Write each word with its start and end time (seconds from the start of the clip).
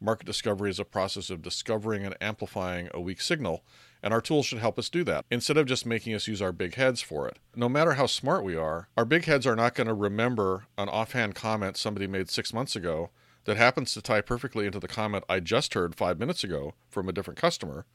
market 0.00 0.26
discovery 0.26 0.70
is 0.70 0.78
a 0.78 0.84
process 0.84 1.30
of 1.30 1.42
discovering 1.42 2.04
and 2.04 2.16
amplifying 2.20 2.88
a 2.92 3.00
weak 3.00 3.20
signal, 3.20 3.64
and 4.02 4.14
our 4.14 4.20
tools 4.20 4.46
should 4.46 4.58
help 4.58 4.78
us 4.78 4.88
do 4.88 5.04
that 5.04 5.24
instead 5.30 5.56
of 5.56 5.66
just 5.66 5.86
making 5.86 6.14
us 6.14 6.28
use 6.28 6.40
our 6.40 6.52
big 6.52 6.74
heads 6.74 7.00
for 7.02 7.26
it. 7.28 7.38
No 7.56 7.68
matter 7.68 7.94
how 7.94 8.06
smart 8.06 8.44
we 8.44 8.56
are, 8.56 8.88
our 8.96 9.04
big 9.04 9.24
heads 9.24 9.46
are 9.46 9.56
not 9.56 9.74
going 9.74 9.86
to 9.88 9.94
remember 9.94 10.66
an 10.76 10.88
offhand 10.88 11.34
comment 11.34 11.76
somebody 11.76 12.06
made 12.06 12.30
six 12.30 12.52
months 12.52 12.76
ago 12.76 13.10
that 13.44 13.56
happens 13.56 13.94
to 13.94 14.02
tie 14.02 14.20
perfectly 14.20 14.66
into 14.66 14.78
the 14.78 14.88
comment 14.88 15.24
I 15.28 15.40
just 15.40 15.74
heard 15.74 15.94
five 15.94 16.18
minutes 16.18 16.44
ago 16.44 16.74
from 16.88 17.08
a 17.08 17.12
different 17.12 17.40
customer. 17.40 17.86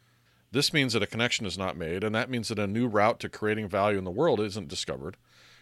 This 0.51 0.73
means 0.73 0.93
that 0.93 1.03
a 1.03 1.07
connection 1.07 1.45
is 1.45 1.57
not 1.57 1.77
made, 1.77 2.03
and 2.03 2.13
that 2.13 2.29
means 2.29 2.49
that 2.49 2.59
a 2.59 2.67
new 2.67 2.87
route 2.87 3.19
to 3.21 3.29
creating 3.29 3.69
value 3.69 3.97
in 3.97 4.03
the 4.03 4.11
world 4.11 4.39
isn't 4.39 4.67
discovered. 4.67 5.17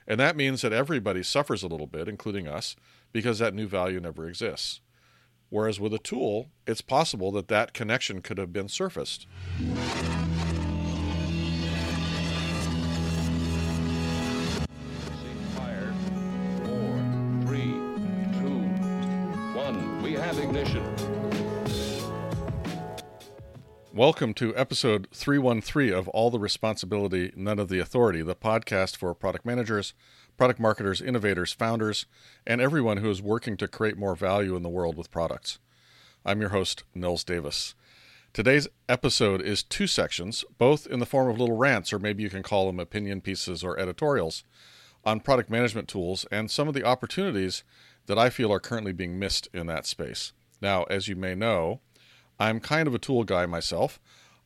And 0.07 0.19
that 0.19 0.35
means 0.35 0.61
that 0.61 0.73
everybody 0.73 1.23
suffers 1.23 1.63
a 1.63 1.67
little 1.67 1.87
bit, 1.87 2.07
including 2.07 2.47
us, 2.47 2.75
because 3.13 3.39
that 3.39 3.53
new 3.53 3.67
value 3.67 3.99
never 3.99 4.27
exists. 4.27 4.81
Whereas 5.51 5.81
with 5.81 5.93
a 5.93 5.99
tool, 5.99 6.47
it's 6.65 6.79
possible 6.79 7.29
that 7.33 7.49
that 7.49 7.73
connection 7.73 8.21
could 8.21 8.37
have 8.37 8.53
been 8.53 8.69
surfaced. 8.69 9.27
Fire. 15.53 15.93
Four, 16.63 17.43
three, 17.45 17.73
two, 18.39 18.59
one. 19.53 20.01
We 20.01 20.13
have 20.13 20.39
ignition. 20.39 20.85
Welcome 23.93 24.33
to 24.35 24.55
episode 24.55 25.09
313 25.13 25.91
of 25.93 26.07
All 26.07 26.29
the 26.29 26.39
Responsibility, 26.39 27.33
None 27.35 27.59
of 27.59 27.67
the 27.67 27.79
Authority, 27.79 28.21
the 28.21 28.35
podcast 28.35 28.95
for 28.95 29.13
product 29.13 29.45
managers, 29.45 29.93
product 30.37 30.59
marketers, 30.59 31.01
innovators, 31.01 31.53
founders, 31.53 32.05
and 32.45 32.61
everyone 32.61 32.97
who 32.97 33.09
is 33.09 33.21
working 33.21 33.57
to 33.57 33.67
create 33.67 33.97
more 33.97 34.15
value 34.15 34.55
in 34.55 34.63
the 34.63 34.69
world 34.69 34.97
with 34.97 35.11
products. 35.11 35.59
I'm 36.25 36.41
your 36.41 36.49
host, 36.49 36.83
Nils 36.95 37.23
Davis. 37.23 37.75
Today's 38.33 38.67
episode 38.87 39.41
is 39.41 39.61
two 39.61 39.87
sections, 39.87 40.45
both 40.57 40.87
in 40.87 40.99
the 40.99 41.05
form 41.05 41.29
of 41.29 41.37
little 41.37 41.57
rants, 41.57 41.91
or 41.91 41.99
maybe 41.99 42.23
you 42.23 42.29
can 42.29 42.43
call 42.43 42.67
them 42.67 42.79
opinion 42.79 43.21
pieces 43.21 43.63
or 43.63 43.77
editorials, 43.77 44.43
on 45.03 45.19
product 45.19 45.49
management 45.49 45.87
tools 45.87 46.25
and 46.31 46.49
some 46.49 46.67
of 46.67 46.73
the 46.73 46.85
opportunities 46.85 47.63
that 48.05 48.17
I 48.17 48.29
feel 48.29 48.53
are 48.53 48.59
currently 48.59 48.93
being 48.93 49.19
missed 49.19 49.47
in 49.53 49.67
that 49.67 49.85
space. 49.85 50.31
Now, 50.61 50.83
as 50.83 51.07
you 51.07 51.15
may 51.15 51.35
know, 51.35 51.81
I'm 52.39 52.59
kind 52.59 52.87
of 52.87 52.95
a 52.95 52.99
tool 52.99 53.23
guy 53.23 53.45
myself. 53.45 53.99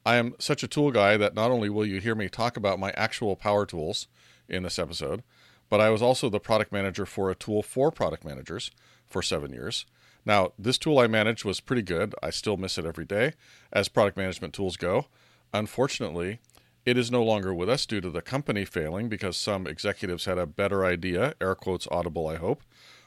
I 0.06 0.16
am 0.16 0.36
such 0.40 0.64
a 0.64 0.68
tool 0.68 0.92
guy 0.92 1.18
that 1.18 1.36
not 1.36 1.52
only 1.52 1.70
will 1.70 1.86
you 1.86 2.00
hear 2.00 2.16
me 2.16 2.30
talk 2.30 2.58
about 2.58 2.80
my 2.80 2.92
actual 2.96 3.36
power 3.36 3.66
tools 3.66 4.08
in 4.48 4.64
this 4.64 4.80
episode, 4.80 5.24
but 5.70 5.82
I 5.82 5.90
was 5.90 6.02
also 6.02 6.30
the 6.30 6.40
product 6.40 6.72
manager 6.72 7.06
for 7.06 7.30
a 7.30 7.36
tool 7.36 7.64
for 7.64 7.92
product 7.92 8.24
managers 8.24 8.72
for 9.06 9.22
seven 9.22 9.52
years. 9.52 9.86
Now, 10.26 10.54
this 10.58 10.78
tool 10.78 11.00
I 11.00 11.08
managed 11.08 11.46
was 11.46 11.60
pretty 11.60 11.84
good. 11.84 12.16
I 12.24 12.32
still 12.32 12.58
miss 12.58 12.78
it 12.78 12.86
every 12.86 13.06
day 13.06 13.34
as 13.72 13.88
product 13.88 14.18
management 14.18 14.54
tools 14.54 14.78
go. 14.78 15.06
Unfortunately, 15.54 16.40
it 16.86 16.98
is 16.98 17.12
no 17.12 17.24
longer 17.24 17.54
with 17.54 17.70
us 17.70 17.86
due 17.86 18.02
to 18.02 18.10
the 18.10 18.22
company 18.22 18.66
failing 18.66 19.08
because 19.10 19.38
some 19.38 19.68
executives 19.68 20.26
had 20.26 20.38
a 20.38 20.46
better 20.46 20.86
idea, 20.86 21.34
air 21.40 21.56
quotes 21.56 21.88
audible, 21.90 22.28
I 22.28 22.36
hope, 22.36 22.62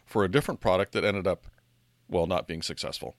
for 0.04 0.24
a 0.24 0.30
different 0.30 0.60
product 0.60 0.92
that 0.92 1.04
ended 1.04 1.26
up, 1.26 1.46
well, 2.08 2.26
not 2.26 2.48
being 2.48 2.62
successful. 2.62 3.16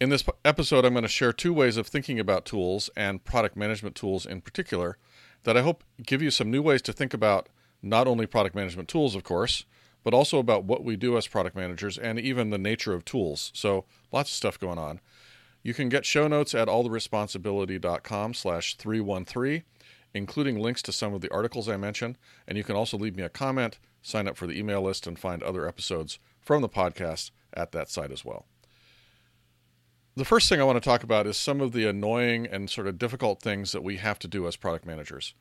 In 0.00 0.08
this 0.08 0.24
episode, 0.44 0.84
I'm 0.84 0.94
going 0.94 1.02
to 1.02 1.08
share 1.08 1.32
two 1.32 1.52
ways 1.52 1.76
of 1.76 1.86
thinking 1.86 2.18
about 2.18 2.46
tools 2.46 2.88
and 2.96 3.22
product 3.22 3.56
management 3.56 3.94
tools 3.94 4.24
in 4.24 4.40
particular 4.40 4.96
that 5.44 5.56
I 5.56 5.62
hope 5.62 5.84
give 6.02 6.22
you 6.22 6.30
some 6.30 6.50
new 6.50 6.62
ways 6.62 6.82
to 6.82 6.92
think 6.92 7.14
about 7.14 7.48
not 7.82 8.06
only 8.06 8.26
product 8.26 8.54
management 8.54 8.88
tools, 8.88 9.14
of 9.14 9.24
course, 9.24 9.64
but 10.02 10.14
also 10.14 10.38
about 10.38 10.64
what 10.64 10.84
we 10.84 10.96
do 10.96 11.16
as 11.16 11.26
product 11.26 11.56
managers 11.56 11.98
and 11.98 12.18
even 12.18 12.50
the 12.50 12.58
nature 12.58 12.92
of 12.92 13.04
tools. 13.04 13.50
So 13.54 13.84
lots 14.12 14.30
of 14.30 14.36
stuff 14.36 14.58
going 14.58 14.78
on. 14.78 15.00
You 15.62 15.74
can 15.74 15.88
get 15.88 16.06
show 16.06 16.26
notes 16.26 16.54
at 16.54 16.68
alltheresponsibility.com 16.68 18.34
slash 18.34 18.76
313, 18.76 19.62
including 20.14 20.58
links 20.58 20.82
to 20.82 20.92
some 20.92 21.12
of 21.12 21.20
the 21.20 21.32
articles 21.32 21.68
I 21.68 21.76
mentioned. 21.76 22.16
And 22.48 22.56
you 22.56 22.64
can 22.64 22.76
also 22.76 22.96
leave 22.96 23.16
me 23.16 23.22
a 23.22 23.28
comment, 23.28 23.78
sign 24.00 24.26
up 24.26 24.36
for 24.36 24.46
the 24.46 24.58
email 24.58 24.80
list, 24.80 25.06
and 25.06 25.18
find 25.18 25.42
other 25.42 25.68
episodes 25.68 26.18
from 26.40 26.62
the 26.62 26.68
podcast 26.68 27.30
at 27.52 27.72
that 27.72 27.90
site 27.90 28.10
as 28.10 28.24
well. 28.24 28.46
The 30.16 30.24
first 30.24 30.48
thing 30.48 30.60
I 30.60 30.64
want 30.64 30.76
to 30.76 30.86
talk 30.86 31.02
about 31.02 31.26
is 31.26 31.36
some 31.36 31.60
of 31.60 31.72
the 31.72 31.86
annoying 31.86 32.46
and 32.46 32.68
sort 32.68 32.86
of 32.86 32.98
difficult 32.98 33.40
things 33.40 33.72
that 33.72 33.84
we 33.84 33.98
have 33.98 34.18
to 34.20 34.28
do 34.28 34.46
as 34.46 34.56
product 34.56 34.84
managers. 34.84 35.34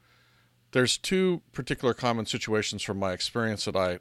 There's 0.72 0.98
two 0.98 1.42
particular 1.52 1.94
common 1.94 2.26
situations 2.26 2.84
from 2.84 3.00
my 3.00 3.12
experience 3.14 3.66
that 3.66 3.76
I 3.76 4.00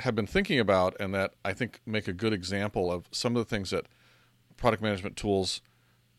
have 0.00 0.14
been 0.14 0.26
thinking 0.26 0.58
about 0.58 0.94
and 1.00 1.14
that 1.14 1.34
I 1.44 1.52
think 1.52 1.80
make 1.86 2.06
a 2.06 2.12
good 2.12 2.32
example 2.32 2.92
of 2.92 3.06
some 3.10 3.34
of 3.34 3.40
the 3.40 3.48
things 3.48 3.70
that 3.70 3.86
product 4.56 4.82
management 4.82 5.16
tools 5.16 5.62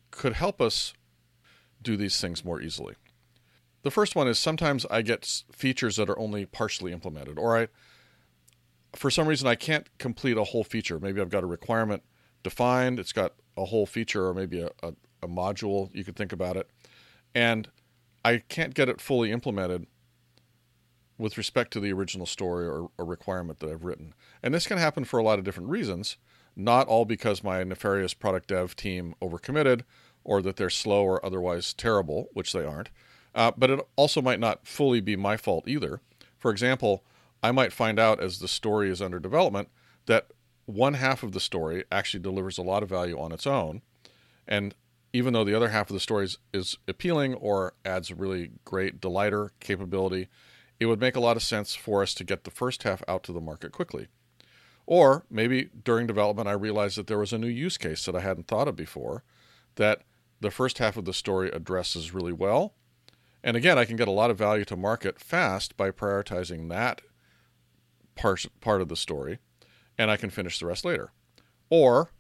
could 0.09 0.33
help 0.33 0.61
us 0.61 0.93
do 1.81 1.95
these 1.95 2.19
things 2.19 2.43
more 2.43 2.61
easily. 2.61 2.95
The 3.83 3.91
first 3.91 4.15
one 4.15 4.27
is 4.27 4.39
sometimes 4.39 4.85
I 4.89 5.01
get 5.03 5.43
features 5.51 5.97
that 5.97 6.09
are 6.09 6.17
only 6.17 6.45
partially 6.45 6.91
implemented, 6.91 7.37
or 7.37 7.57
I, 7.57 7.67
for 8.95 9.11
some 9.11 9.27
reason, 9.27 9.47
I 9.47 9.55
can't 9.55 9.87
complete 9.99 10.37
a 10.37 10.43
whole 10.43 10.63
feature. 10.63 10.99
Maybe 10.99 11.21
I've 11.21 11.29
got 11.29 11.43
a 11.43 11.47
requirement 11.47 12.03
defined, 12.43 12.99
it's 12.99 13.13
got 13.13 13.33
a 13.55 13.65
whole 13.65 13.85
feature 13.85 14.27
or 14.27 14.33
maybe 14.33 14.61
a, 14.61 14.71
a, 14.81 14.93
a 15.21 15.27
module, 15.27 15.89
you 15.93 16.03
could 16.03 16.15
think 16.15 16.31
about 16.31 16.57
it, 16.57 16.69
and 17.35 17.69
I 18.27 18.39
can't 18.49 18.73
get 18.73 18.89
it 18.89 18.99
fully 18.99 19.31
implemented 19.31 19.87
with 21.17 21.37
respect 21.37 21.71
to 21.71 21.79
the 21.79 21.93
original 21.93 22.25
story 22.25 22.67
or 22.67 22.89
a 22.99 23.05
requirement 23.05 23.59
that 23.59 23.69
I've 23.69 23.85
written. 23.85 24.13
And 24.43 24.53
this 24.53 24.67
can 24.67 24.77
happen 24.77 25.05
for 25.05 25.17
a 25.17 25.23
lot 25.23 25.39
of 25.39 25.45
different 25.45 25.69
reasons, 25.69 26.17
not 26.53 26.89
all 26.89 27.05
because 27.05 27.41
my 27.41 27.63
nefarious 27.63 28.13
product 28.13 28.49
dev 28.49 28.75
team 28.75 29.15
overcommitted 29.21 29.83
or 30.25 30.41
that 30.41 30.57
they're 30.57 30.69
slow 30.69 31.05
or 31.05 31.25
otherwise 31.25 31.73
terrible, 31.73 32.27
which 32.33 32.51
they 32.51 32.65
aren't. 32.65 32.89
Uh, 33.33 33.53
but 33.55 33.69
it 33.69 33.79
also 33.95 34.21
might 34.21 34.41
not 34.41 34.67
fully 34.67 34.99
be 34.99 35.15
my 35.15 35.37
fault 35.37 35.65
either. 35.65 36.01
For 36.37 36.51
example, 36.51 37.05
I 37.41 37.53
might 37.53 37.71
find 37.71 37.97
out 37.97 38.21
as 38.21 38.39
the 38.39 38.49
story 38.49 38.89
is 38.89 39.01
under 39.01 39.19
development 39.19 39.69
that 40.05 40.33
one 40.65 40.95
half 40.95 41.23
of 41.23 41.31
the 41.31 41.39
story 41.39 41.85
actually 41.89 42.19
delivers 42.19 42.57
a 42.57 42.61
lot 42.63 42.83
of 42.83 42.89
value 42.89 43.17
on 43.17 43.31
its 43.31 43.47
own. 43.47 43.83
And 44.45 44.75
even 45.17 45.33
though 45.33 45.43
the 45.43 45.55
other 45.55 45.69
half 45.69 45.89
of 45.89 45.95
the 45.95 45.99
story 45.99 46.25
is, 46.25 46.37
is 46.53 46.77
appealing 46.87 47.33
or 47.33 47.73
adds 47.83 48.11
a 48.11 48.15
really 48.15 48.51
great 48.65 49.01
delighter 49.01 49.51
capability, 49.59 50.27
it 50.79 50.85
would 50.85 50.99
make 50.99 51.15
a 51.15 51.19
lot 51.19 51.35
of 51.35 51.41
sense 51.41 51.73
for 51.73 52.03
us 52.03 52.13
to 52.13 52.23
get 52.23 52.43
the 52.43 52.51
first 52.51 52.83
half 52.83 53.01
out 53.07 53.23
to 53.23 53.33
the 53.33 53.41
market 53.41 53.71
quickly. 53.71 54.09
Or 54.85 55.25
maybe 55.27 55.71
during 55.83 56.05
development, 56.05 56.47
I 56.47 56.51
realized 56.51 56.97
that 56.97 57.07
there 57.07 57.17
was 57.17 57.33
a 57.33 57.39
new 57.39 57.47
use 57.47 57.79
case 57.79 58.05
that 58.05 58.15
I 58.15 58.19
hadn't 58.19 58.47
thought 58.47 58.67
of 58.67 58.75
before 58.75 59.23
that 59.75 60.03
the 60.39 60.51
first 60.51 60.77
half 60.77 60.97
of 60.97 61.05
the 61.05 61.13
story 61.13 61.49
addresses 61.49 62.13
really 62.13 62.31
well. 62.31 62.75
And 63.43 63.57
again, 63.57 63.79
I 63.79 63.85
can 63.85 63.95
get 63.95 64.07
a 64.07 64.11
lot 64.11 64.29
of 64.29 64.37
value 64.37 64.65
to 64.65 64.77
market 64.77 65.19
fast 65.19 65.75
by 65.77 65.89
prioritizing 65.89 66.69
that 66.69 67.01
part, 68.15 68.45
part 68.61 68.81
of 68.81 68.87
the 68.87 68.95
story, 68.95 69.39
and 69.97 70.11
I 70.11 70.17
can 70.17 70.29
finish 70.29 70.59
the 70.59 70.67
rest 70.67 70.85
later. 70.85 71.11
Or 71.71 72.11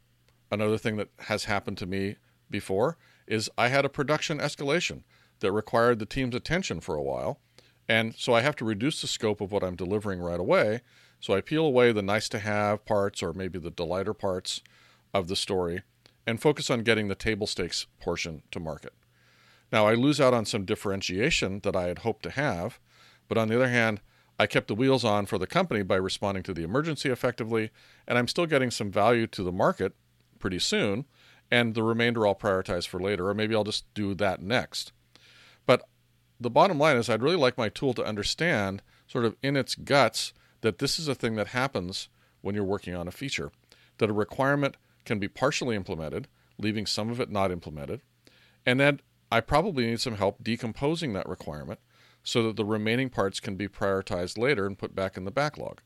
another 0.51 0.79
thing 0.79 0.97
that 0.97 1.09
has 1.19 1.43
happened 1.43 1.77
to 1.77 1.85
me 1.85 2.15
before 2.49 2.97
is 3.27 3.49
I 3.57 3.67
had 3.67 3.85
a 3.85 3.89
production 3.89 4.39
escalation 4.39 5.03
that 5.39 5.51
required 5.51 5.99
the 5.99 6.05
team's 6.05 6.35
attention 6.35 6.79
for 6.79 6.95
a 6.95 7.03
while 7.03 7.39
and 7.87 8.15
so 8.15 8.33
I 8.33 8.41
have 8.41 8.55
to 8.57 8.65
reduce 8.65 9.01
the 9.01 9.07
scope 9.07 9.41
of 9.41 9.51
what 9.51 9.63
I'm 9.63 9.75
delivering 9.75 10.19
right 10.19 10.39
away. 10.39 10.81
So 11.19 11.33
I 11.33 11.41
peel 11.41 11.65
away 11.65 11.91
the 11.91 12.01
nice 12.01 12.29
to 12.29 12.39
have 12.39 12.85
parts 12.85 13.23
or 13.23 13.33
maybe 13.33 13.59
the 13.59 13.71
delighter 13.71 14.13
parts 14.13 14.61
of 15.13 15.27
the 15.27 15.35
story 15.35 15.83
and 16.25 16.41
focus 16.41 16.69
on 16.69 16.83
getting 16.83 17.07
the 17.07 17.15
table 17.15 17.47
stakes 17.47 17.87
portion 17.99 18.43
to 18.51 18.59
market. 18.59 18.93
Now, 19.71 19.87
I 19.87 19.95
lose 19.95 20.21
out 20.21 20.33
on 20.33 20.45
some 20.45 20.65
differentiation 20.65 21.61
that 21.61 21.75
I 21.75 21.83
had 21.83 21.99
hoped 21.99 22.23
to 22.23 22.29
have, 22.31 22.79
but 23.27 23.37
on 23.37 23.47
the 23.47 23.55
other 23.55 23.69
hand, 23.69 24.01
I 24.39 24.47
kept 24.47 24.67
the 24.67 24.75
wheels 24.75 25.03
on 25.03 25.25
for 25.25 25.37
the 25.37 25.47
company 25.47 25.81
by 25.81 25.95
responding 25.95 26.43
to 26.43 26.53
the 26.53 26.63
emergency 26.63 27.09
effectively, 27.09 27.71
and 28.07 28.17
I'm 28.17 28.27
still 28.27 28.45
getting 28.45 28.69
some 28.69 28.91
value 28.91 29.27
to 29.27 29.43
the 29.43 29.51
market 29.51 29.93
pretty 30.39 30.59
soon, 30.59 31.05
and 31.51 31.73
the 31.73 31.83
remainder 31.83 32.27
I'll 32.27 32.35
prioritize 32.35 32.87
for 32.87 32.99
later, 32.99 33.29
or 33.29 33.33
maybe 33.33 33.55
I'll 33.55 33.63
just 33.63 33.91
do 33.93 34.13
that 34.15 34.41
next. 34.41 34.91
But 35.65 35.87
the 36.39 36.49
bottom 36.49 36.77
line 36.77 36.97
is 36.97 37.09
I'd 37.09 37.23
really 37.23 37.35
like 37.35 37.57
my 37.57 37.69
tool 37.69 37.93
to 37.95 38.05
understand, 38.05 38.81
sort 39.07 39.25
of 39.25 39.35
in 39.41 39.55
its 39.55 39.75
guts, 39.75 40.33
that 40.61 40.79
this 40.79 40.99
is 40.99 41.07
a 41.07 41.15
thing 41.15 41.35
that 41.35 41.47
happens 41.47 42.09
when 42.41 42.55
you're 42.55 42.63
working 42.63 42.95
on 42.95 43.07
a 43.07 43.11
feature. 43.11 43.51
That 43.97 44.09
a 44.09 44.13
requirement 44.13 44.77
can 45.05 45.19
be 45.19 45.27
partially 45.27 45.75
implemented, 45.75 46.27
leaving 46.57 46.85
some 46.85 47.09
of 47.09 47.19
it 47.19 47.29
not 47.29 47.51
implemented, 47.51 48.01
and 48.65 48.79
then 48.79 48.99
I 49.31 49.41
probably 49.41 49.85
need 49.85 49.99
some 49.99 50.15
help 50.15 50.43
decomposing 50.43 51.13
that 51.13 51.27
requirement 51.27 51.79
so 52.23 52.43
that 52.43 52.55
the 52.55 52.65
remaining 52.65 53.09
parts 53.09 53.39
can 53.39 53.55
be 53.55 53.67
prioritized 53.67 54.37
later 54.37 54.65
and 54.65 54.77
put 54.77 54.95
back 54.95 55.17
in 55.17 55.23
the 55.23 55.31
backlog. 55.31 55.81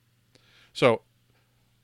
So 0.74 1.04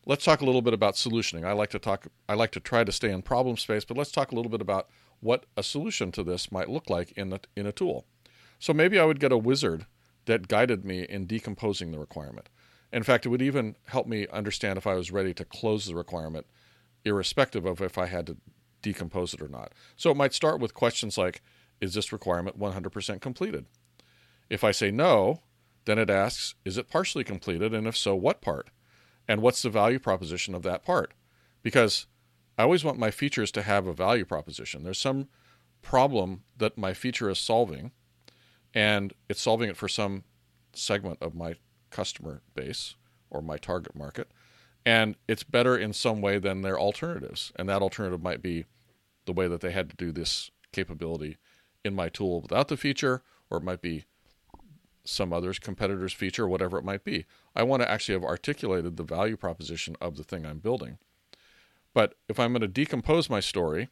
let's 0.07 0.23
talk 0.23 0.41
a 0.41 0.45
little 0.45 0.61
bit 0.61 0.73
about 0.73 0.95
solutioning. 0.95 1.45
I 1.45 1.51
like 1.51 1.69
to 1.71 1.79
talk 1.79 2.07
I 2.27 2.33
like 2.33 2.51
to 2.53 2.59
try 2.59 2.83
to 2.83 2.91
stay 2.91 3.11
in 3.11 3.21
problem 3.21 3.57
space, 3.57 3.85
but 3.85 3.97
let's 3.97 4.11
talk 4.11 4.31
a 4.31 4.35
little 4.35 4.49
bit 4.49 4.61
about 4.61 4.87
what 5.19 5.45
a 5.55 5.61
solution 5.61 6.11
to 6.13 6.23
this 6.23 6.51
might 6.51 6.69
look 6.69 6.89
like 6.89 7.11
in 7.11 7.37
in 7.55 7.67
a 7.67 7.71
tool. 7.71 8.05
So 8.57 8.73
maybe 8.73 8.97
I 8.97 9.05
would 9.05 9.19
get 9.19 9.31
a 9.31 9.37
wizard 9.37 9.85
that 10.25 10.47
guided 10.47 10.83
me 10.83 11.03
in 11.03 11.27
decomposing 11.27 11.91
the 11.91 11.99
requirement. 11.99 12.49
In 12.91 13.03
fact, 13.03 13.25
it 13.25 13.29
would 13.29 13.41
even 13.41 13.75
help 13.85 14.07
me 14.07 14.27
understand 14.31 14.77
if 14.77 14.87
I 14.87 14.95
was 14.95 15.11
ready 15.11 15.33
to 15.33 15.45
close 15.45 15.85
the 15.85 15.95
requirement 15.95 16.47
irrespective 17.03 17.65
of 17.65 17.81
if 17.81 17.97
I 17.97 18.05
had 18.05 18.25
to 18.27 18.37
decompose 18.81 19.33
it 19.33 19.41
or 19.41 19.47
not. 19.47 19.73
So 19.97 20.09
it 20.09 20.17
might 20.17 20.33
start 20.33 20.59
with 20.59 20.73
questions 20.73 21.17
like 21.17 21.41
Is 21.81 21.93
this 21.93 22.13
requirement 22.13 22.57
100% 22.57 23.21
completed? 23.21 23.65
If 24.49 24.63
I 24.63 24.71
say 24.71 24.89
no, 24.89 25.41
then 25.85 25.99
it 25.99 26.09
asks 26.09 26.55
Is 26.63 26.77
it 26.77 26.89
partially 26.89 27.25
completed? 27.25 27.73
And 27.73 27.87
if 27.87 27.97
so, 27.97 28.15
what 28.15 28.41
part? 28.41 28.69
And 29.27 29.41
what's 29.41 29.61
the 29.61 29.69
value 29.69 29.99
proposition 29.99 30.55
of 30.55 30.63
that 30.63 30.83
part? 30.83 31.13
Because 31.61 32.07
I 32.57 32.63
always 32.63 32.83
want 32.83 32.97
my 32.97 33.11
features 33.11 33.51
to 33.51 33.61
have 33.61 33.85
a 33.85 33.93
value 33.93 34.25
proposition. 34.25 34.83
There's 34.83 34.99
some 34.99 35.27
problem 35.81 36.43
that 36.57 36.77
my 36.77 36.93
feature 36.93 37.29
is 37.29 37.39
solving, 37.39 37.91
and 38.73 39.13
it's 39.29 39.41
solving 39.41 39.69
it 39.69 39.77
for 39.77 39.87
some 39.87 40.23
segment 40.73 41.19
of 41.21 41.35
my 41.35 41.55
customer 41.89 42.41
base 42.55 42.95
or 43.29 43.41
my 43.41 43.57
target 43.57 43.95
market. 43.95 44.29
And 44.85 45.15
it's 45.27 45.43
better 45.43 45.77
in 45.77 45.91
some 45.93 46.21
way 46.21 46.39
than 46.39 46.61
their 46.61 46.79
alternatives. 46.79 47.51
And 47.57 47.67
that 47.67 47.81
alternative 47.81 48.21
might 48.21 48.41
be 48.41 48.65
the 49.25 49.33
way 49.33 49.47
that 49.47 49.61
they 49.61 49.71
had 49.71 49.89
to 49.89 49.95
do 49.97 50.11
this 50.11 50.49
capability 50.71 51.37
in 51.83 51.93
my 51.93 52.09
tool 52.09 52.41
without 52.41 52.69
the 52.69 52.77
feature, 52.77 53.23
or 53.49 53.57
it 53.57 53.63
might 53.63 53.81
be 53.81 54.05
some 55.07 55.33
other's 55.33 55.59
competitor's 55.59 56.13
feature, 56.13 56.47
whatever 56.47 56.77
it 56.77 56.85
might 56.85 57.03
be. 57.03 57.25
I 57.55 57.63
want 57.63 57.81
to 57.81 57.89
actually 57.89 58.13
have 58.13 58.23
articulated 58.23 58.97
the 58.97 59.03
value 59.03 59.37
proposition 59.37 59.95
of 60.01 60.17
the 60.17 60.23
thing 60.23 60.45
I'm 60.45 60.59
building. 60.59 60.97
But 61.93 62.15
if 62.27 62.39
I'm 62.39 62.51
going 62.51 62.61
to 62.61 62.67
decompose 62.67 63.29
my 63.29 63.39
story 63.39 63.89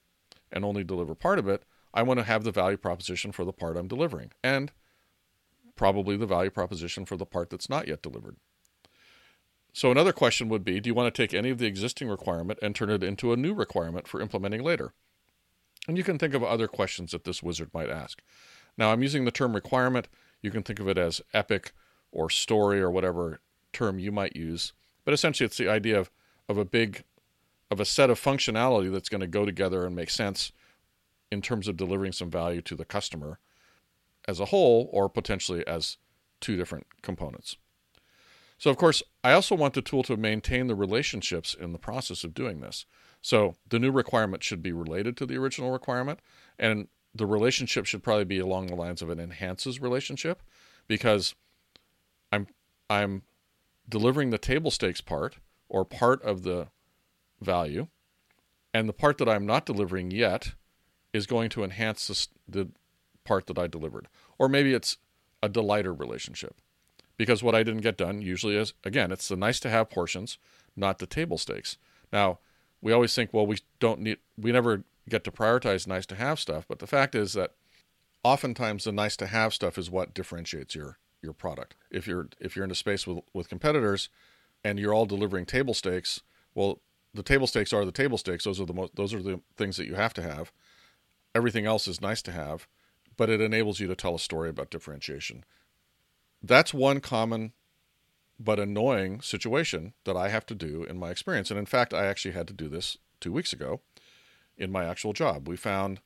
and 0.52 0.64
only 0.64 0.84
deliver 0.84 1.16
part 1.16 1.40
of 1.40 1.48
it, 1.48 1.64
I 1.94 2.04
want 2.04 2.20
to 2.20 2.26
have 2.26 2.44
the 2.44 2.52
value 2.52 2.78
proposition 2.78 3.32
for 3.32 3.46
the 3.46 3.54
part 3.54 3.78
I'm 3.78 3.88
delivering 3.88 4.32
and 4.44 4.72
probably 5.76 6.18
the 6.18 6.26
value 6.26 6.50
proposition 6.50 7.06
for 7.06 7.18
the 7.18 7.26
part 7.26 7.50
that's 7.50 7.70
not 7.70 7.88
yet 7.88 8.02
delivered. 8.02 8.38
So 9.74 9.92
another 9.92 10.14
question 10.14 10.48
would 10.50 10.64
be, 10.64 10.80
do 10.80 10.90
you 10.90 10.94
want 10.94 11.14
to 11.14 11.22
take 11.22 11.34
any 11.34 11.50
of 11.50 11.58
the 11.58 11.66
existing 11.66 12.08
requirement 12.08 12.60
and 12.62 12.74
turn 12.74 12.90
it 12.90 13.04
into 13.04 13.34
a 13.34 13.38
new 13.38 13.54
requirement 13.54 14.08
for 14.08 14.22
implementing 14.22 14.64
later? 14.64 14.94
And 15.88 15.98
you 15.98 16.04
can 16.04 16.18
think 16.18 16.34
of 16.34 16.44
other 16.44 16.68
questions 16.68 17.12
that 17.12 17.26
this 17.26 17.44
wizard 17.44 17.72
might 17.74 17.90
ask. 17.90 18.22
Now, 18.78 18.92
I'm 18.92 19.02
using 19.02 19.26
the 19.26 19.32
term 19.32 19.54
requirement. 19.54 20.08
You 20.46 20.52
can 20.52 20.62
think 20.62 20.80
of 20.80 20.88
it 20.88 20.98
as 20.98 21.22
epic 21.34 21.74
or 22.12 22.30
story 22.30 22.80
or 22.80 22.92
whatever 22.92 23.40
term 23.74 23.98
you 23.98 24.12
might 24.12 24.36
use. 24.36 24.74
But 25.04 25.16
essentially, 25.16 25.46
it's 25.46 25.58
the 25.58 25.70
idea 25.70 26.00
of, 26.00 26.12
of 26.48 26.60
a 26.60 26.64
big, 26.64 27.04
of 27.72 27.80
a 27.80 27.86
set 27.86 28.12
of 28.12 28.22
functionality 28.22 28.92
that's 28.92 29.10
going 29.10 29.22
to 29.22 29.28
go 29.28 29.44
together 29.44 29.86
and 29.86 29.96
make 29.96 30.12
sense 30.12 30.52
in 31.32 31.42
terms 31.42 31.68
of 31.68 31.78
delivering 31.78 32.12
some 32.12 32.30
value 32.30 32.62
to 32.62 32.76
the 32.76 32.86
customer 32.86 33.40
as 34.28 34.40
a 34.40 34.46
whole 34.46 34.88
or 34.94 35.10
potentially 35.10 35.66
as 35.66 35.98
two 36.40 36.56
different 36.56 36.86
components. 37.02 37.58
So, 38.60 38.70
of 38.70 38.78
course, 38.78 39.02
I 39.24 39.34
also 39.34 39.56
want 39.56 39.74
the 39.74 39.82
tool 39.82 40.04
to 40.04 40.16
maintain 40.16 40.68
the 40.68 40.76
relationships 40.76 41.56
in 41.60 41.74
the 41.74 41.80
process 41.80 42.24
of 42.24 42.36
doing 42.36 42.62
this. 42.62 42.86
So, 43.22 43.56
the 43.68 43.80
new 43.80 43.92
requirement 43.92 44.44
should 44.44 44.62
be 44.62 44.72
related 44.72 45.18
to 45.18 45.26
the 45.26 45.38
original 45.38 45.72
requirement, 45.72 46.20
and 46.60 46.88
the 47.16 47.26
relationship 47.26 47.86
should 47.86 48.04
probably 48.04 48.26
be 48.26 48.40
along 48.40 48.68
the 48.68 48.76
lines 48.76 49.02
of 49.02 49.10
an 49.10 49.20
enhances 49.20 49.82
relationship 49.82 50.44
because 50.88 51.34
I'm 52.32 52.48
I'm 52.90 53.24
delivering 53.88 54.30
the 54.30 54.38
table 54.38 54.70
stakes 54.70 55.02
part 55.02 55.38
or 55.70 55.86
part 55.86 56.22
of 56.24 56.44
the 56.44 56.68
value, 57.42 57.88
and 58.74 58.90
the 58.90 58.94
part 58.94 59.18
that 59.18 59.30
I'm 59.30 59.46
not 59.46 59.66
delivering 59.66 60.12
yet 60.12 60.54
is 61.14 61.26
going 61.26 61.50
to 61.52 61.64
enhance 61.64 62.08
the, 62.08 62.28
the 62.48 62.72
part 63.24 63.48
that 63.48 63.58
I 63.58 63.68
delivered. 63.68 64.08
Or 64.38 64.50
maybe 64.50 64.74
it's 64.74 64.98
a 65.42 65.50
delighter 65.50 65.94
relationship. 65.94 66.56
Because 67.18 67.42
what 67.42 67.56
I 67.56 67.64
didn't 67.64 67.82
get 67.82 67.98
done 67.98 68.22
usually 68.22 68.58
is, 68.58 68.74
again, 68.84 69.12
it's 69.14 69.30
the 69.30 69.38
nice 69.38 69.62
to 69.62 69.70
have 69.70 69.90
portions, 69.90 70.38
not 70.76 71.00
the 71.00 71.06
table 71.06 71.38
stakes. 71.38 71.78
Now, 72.12 72.40
we 72.82 72.92
always 72.92 73.16
think, 73.16 73.34
well, 73.34 73.48
we 73.48 73.60
don't 73.80 74.02
need, 74.02 74.18
we 74.38 74.52
never 74.52 74.84
get 75.10 75.24
to 75.24 75.32
prioritize 75.32 75.88
nice 75.88 76.06
to 76.08 76.16
have 76.16 76.40
stuff. 76.40 76.66
But 76.68 76.80
the 76.80 76.88
fact 76.88 77.16
is 77.16 77.34
that 77.34 77.52
oftentimes 78.24 78.86
the 78.86 78.92
nice 78.92 79.16
to 79.18 79.28
have 79.28 79.54
stuff 79.54 79.78
is 79.78 79.92
what 79.92 80.14
differentiates 80.14 80.76
your, 80.76 80.98
your 81.22 81.34
product. 81.34 81.76
If 81.92 82.08
you're, 82.08 82.30
if 82.40 82.56
you're 82.56 82.66
in 82.66 82.72
a 82.72 82.76
space 82.76 83.06
with, 83.06 83.20
with 83.34 83.50
competitors 83.50 84.10
and 84.64 84.80
you're 84.80 84.94
all 84.94 85.06
delivering 85.06 85.46
table 85.46 85.74
stakes, 85.74 86.22
well, 86.54 86.82
the 87.14 87.24
table 87.24 87.48
stakes 87.48 87.72
are 87.72 87.86
the 87.86 87.92
table 87.92 88.18
stakes. 88.18 88.44
Those 88.44 88.60
are 88.60 88.66
the 88.66 88.74
most, 88.74 88.96
those 88.96 89.14
are 89.14 89.22
the 89.22 89.40
things 89.56 89.78
that 89.78 89.88
you 89.88 89.96
have 89.96 90.14
to 90.16 90.22
have. 90.22 90.52
Everything 91.34 91.66
else 91.66 91.88
is 91.88 92.02
nice 92.02 92.22
to 92.24 92.32
have 92.32 92.68
but 93.18 93.30
it 93.30 93.42
enables 93.42 93.80
you 93.80 93.88
to 93.88 93.96
tell 93.96 94.16
a 94.16 94.20
story 94.20 94.50
about 94.50 94.70
differentiation. 94.70 95.44
That's 96.42 96.74
one 96.74 97.00
common 97.00 97.54
but 98.40 98.60
annoying 98.60 99.22
situation 99.22 99.94
that 100.04 100.18
I 100.18 100.30
have 100.30 100.46
to 100.48 100.56
do 100.56 100.84
in 100.84 100.98
my 100.98 101.10
experience. 101.10 101.50
And 101.50 101.60
in 101.60 101.66
fact, 101.66 101.94
I 101.94 102.06
actually 102.06 102.34
had 102.34 102.48
to 102.48 102.54
do 102.54 102.68
this 102.68 102.98
two 103.20 103.32
weeks 103.32 103.54
ago 103.54 103.80
in 104.58 104.72
my 104.72 104.86
actual 104.86 105.14
job. 105.14 105.48
We 105.48 105.58
found 105.58 106.00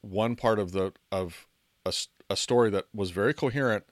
one 0.00 0.36
part 0.36 0.58
of 0.58 0.72
the 0.72 0.92
of 1.10 1.46
a, 1.84 1.92
a 2.30 2.36
story 2.36 2.70
that 2.70 2.86
was 2.94 3.10
very 3.10 3.34
coherent 3.34 3.84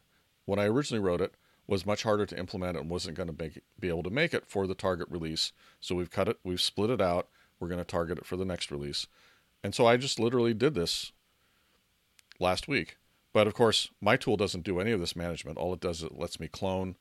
when 0.44 0.58
I 0.58 0.66
originally 0.66 1.02
wrote 1.02 1.20
it 1.20 1.34
was 1.66 1.84
much 1.84 2.04
harder 2.04 2.26
to 2.26 2.38
implement 2.38 2.76
and 2.76 2.88
wasn't 2.88 3.16
going 3.16 3.34
to 3.34 3.50
be 3.78 3.88
able 3.88 4.04
to 4.04 4.10
make 4.10 4.32
it 4.32 4.44
for 4.46 4.66
the 4.66 4.74
target 4.74 5.08
release. 5.10 5.52
So 5.80 5.96
we've 5.96 6.10
cut 6.10 6.28
it, 6.28 6.38
we've 6.44 6.60
split 6.60 6.90
it 6.90 7.00
out. 7.00 7.28
We're 7.58 7.68
going 7.68 7.80
to 7.80 7.84
target 7.84 8.18
it 8.18 8.26
for 8.26 8.36
the 8.36 8.44
next 8.44 8.70
release. 8.70 9.06
And 9.64 9.74
so 9.74 9.86
I 9.86 9.96
just 9.96 10.20
literally 10.20 10.54
did 10.54 10.74
this 10.74 11.12
last 12.38 12.68
week. 12.68 12.98
But 13.32 13.46
of 13.46 13.54
course, 13.54 13.90
my 14.00 14.16
tool 14.16 14.36
doesn't 14.36 14.64
do 14.64 14.78
any 14.78 14.92
of 14.92 15.00
this 15.00 15.16
management. 15.16 15.58
All 15.58 15.74
it 15.74 15.80
does 15.80 15.98
is 15.98 16.04
it 16.04 16.18
lets 16.18 16.38
me 16.38 16.48
clone 16.48 16.96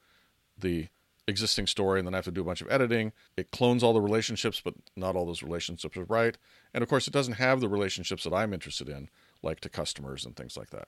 the 0.58 0.88
existing 1.28 1.68
story 1.68 2.00
and 2.00 2.08
then 2.08 2.14
I 2.14 2.18
have 2.18 2.26
to 2.26 2.32
do 2.32 2.42
a 2.42 2.46
bunch 2.46 2.62
of 2.62 2.72
editing. 2.72 3.12
It 3.36 3.52
clones 3.52 3.84
all 3.84 3.94
the 3.94 4.02
relationships, 4.02 4.62
but 4.64 4.76
not 4.96 5.16
all 5.16 5.26
those 5.26 5.44
relationships 5.44 5.98
are 5.98 6.06
right. 6.06 6.38
And 6.74 6.84
of 6.84 6.90
course, 6.90 7.08
it 7.08 7.14
doesn't 7.14 7.36
have 7.36 7.62
the 7.62 7.70
relationships 7.70 8.24
that 8.24 8.34
I'm 8.34 8.54
interested 8.54 8.90
in, 8.90 9.10
like 9.42 9.60
to 9.62 9.70
customers 9.70 10.26
and 10.26 10.36
things 10.36 10.56
like 10.56 10.70
that. 10.70 10.88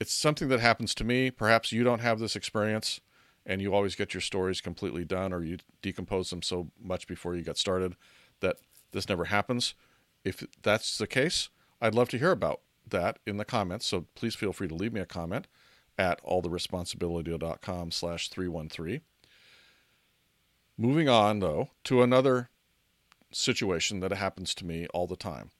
It's 0.00 0.12
something 0.12 0.48
that 0.48 0.60
happens 0.60 0.94
to 0.96 1.04
me. 1.04 1.30
Perhaps 1.30 1.72
you 1.72 1.84
don't 1.84 2.00
have 2.00 2.18
this 2.18 2.36
experience 2.36 3.00
and 3.44 3.60
you 3.60 3.74
always 3.74 3.94
get 3.94 4.14
your 4.14 4.20
stories 4.20 4.60
completely 4.60 5.04
done 5.04 5.32
or 5.32 5.42
you 5.42 5.58
decompose 5.80 6.30
them 6.30 6.42
so 6.42 6.68
much 6.80 7.06
before 7.06 7.34
you 7.34 7.42
get 7.42 7.58
started 7.58 7.96
that 8.40 8.56
this 8.92 9.08
never 9.08 9.26
happens. 9.26 9.74
If 10.24 10.46
that's 10.62 10.98
the 10.98 11.06
case, 11.06 11.48
I'd 11.80 11.94
love 11.94 12.08
to 12.10 12.18
hear 12.18 12.30
about 12.30 12.60
that 12.88 13.18
in 13.26 13.36
the 13.36 13.44
comments. 13.44 13.86
So 13.86 14.06
please 14.14 14.34
feel 14.34 14.52
free 14.52 14.68
to 14.68 14.74
leave 14.74 14.92
me 14.92 15.00
a 15.00 15.06
comment 15.06 15.48
at 15.98 16.24
alltheresponsibility.com 16.24 17.90
slash 17.90 18.28
313. 18.28 19.00
Moving 20.82 21.08
on, 21.08 21.38
though, 21.38 21.70
to 21.84 22.02
another 22.02 22.48
situation 23.30 24.00
that 24.00 24.10
happens 24.10 24.52
to 24.56 24.66
me 24.66 24.88
all 24.92 25.06
the 25.06 25.14
time. 25.14 25.52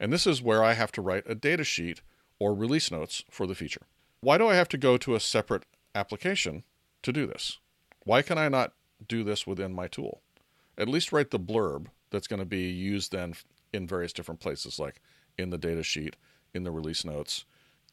And 0.00 0.12
this 0.12 0.26
is 0.26 0.42
where 0.42 0.64
I 0.64 0.72
have 0.72 0.90
to 0.92 1.00
write 1.00 1.22
a 1.24 1.36
data 1.36 1.62
sheet 1.62 2.00
or 2.40 2.52
release 2.52 2.90
notes 2.90 3.22
for 3.30 3.46
the 3.46 3.54
feature. 3.54 3.82
Why 4.18 4.38
do 4.38 4.48
I 4.48 4.56
have 4.56 4.68
to 4.70 4.76
go 4.76 4.96
to 4.96 5.14
a 5.14 5.20
separate 5.20 5.66
application 5.94 6.64
to 7.02 7.12
do 7.12 7.28
this? 7.28 7.60
Why 8.02 8.22
can 8.22 8.38
I 8.38 8.48
not 8.48 8.72
do 9.06 9.22
this 9.22 9.46
within 9.46 9.72
my 9.72 9.86
tool? 9.86 10.20
At 10.76 10.88
least 10.88 11.12
write 11.12 11.30
the 11.30 11.38
blurb 11.38 11.86
that's 12.10 12.26
going 12.26 12.40
to 12.40 12.44
be 12.44 12.68
used 12.68 13.12
then 13.12 13.34
in 13.72 13.86
various 13.86 14.12
different 14.12 14.40
places, 14.40 14.80
like 14.80 15.00
in 15.38 15.50
the 15.50 15.58
data 15.58 15.84
sheet 15.84 16.16
in 16.54 16.64
the 16.64 16.72
release 16.72 17.04
notes 17.04 17.44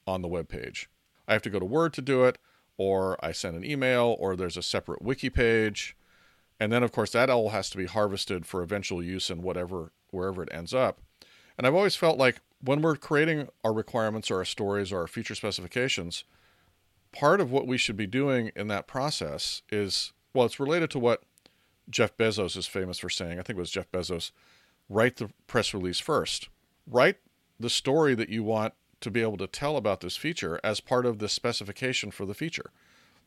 on 0.07 0.24
the 0.24 0.27
web 0.27 0.50
page. 0.50 0.89
I 1.27 1.33
have 1.33 1.43
to 1.43 1.51
go 1.51 1.59
to 1.59 1.65
Word 1.65 1.93
to 1.93 2.01
do 2.01 2.24
it, 2.24 2.39
or 2.79 3.24
I 3.24 3.31
send 3.31 3.55
an 3.55 3.63
email, 3.63 4.15
or 4.17 4.36
there's 4.36 4.57
a 4.57 4.63
separate 4.63 5.03
wiki 5.03 5.29
page. 5.29 5.95
And 6.60 6.72
then, 6.72 6.83
of 6.83 6.91
course, 6.91 7.12
that 7.12 7.29
all 7.29 7.50
has 7.50 7.69
to 7.72 7.77
be 7.77 7.86
harvested 7.86 8.45
for 8.45 8.62
eventual 8.62 9.03
use 9.03 9.29
in 9.29 9.41
whatever, 9.41 9.91
wherever 10.12 10.43
it 10.43 10.53
ends 10.53 10.74
up. 10.74 11.00
And 11.57 11.67
I've 11.67 11.75
always 11.75 11.95
felt 11.95 12.17
like 12.17 12.41
when 12.62 12.81
we're 12.81 12.95
creating 12.95 13.50
our 13.63 13.74
requirements 13.74 14.31
or 14.31 14.38
our 14.38 14.45
stories 14.45 14.91
or 14.91 15.01
our 15.01 15.07
feature 15.07 15.36
specifications, 15.36 16.24
part 17.12 17.41
of 17.41 17.51
what 17.51 17.67
we 17.67 17.77
should 17.77 17.98
be 17.98 18.07
doing 18.07 18.51
in 18.55 18.67
that 18.67 18.88
process 18.88 19.62
is 19.69 20.13
well, 20.33 20.45
it's 20.45 20.60
related 20.60 20.89
to 20.91 21.00
what 21.00 21.24
Jeff 21.89 22.17
Bezos 22.17 22.57
is 22.57 22.65
famous 22.67 22.98
for 22.98 23.10
saying. 23.10 23.33
I 23.39 23.43
think 23.43 23.57
it 23.57 23.62
was 23.62 23.69
Jeff 23.69 23.91
Bezos 23.91 24.31
write 24.89 25.17
the 25.17 25.29
press 25.48 25.74
release 25.74 26.00
first. 26.00 26.50
Write 26.88 27.17
the 27.60 27.69
story 27.69 28.15
that 28.15 28.29
you 28.29 28.43
want 28.43 28.74
to 29.01 29.12
be 29.12 29.22
able 29.22 29.38
to 29.38 29.48
tell 29.48 29.77
about 29.77 30.01
this 30.01 30.15
feature 30.15 30.60
as 30.63 30.79
part 30.79 31.05
of 31.05 31.19
the 31.19 31.29
specification 31.29 32.10
for 32.10 32.25
the 32.25 32.33
feature. 32.33 32.72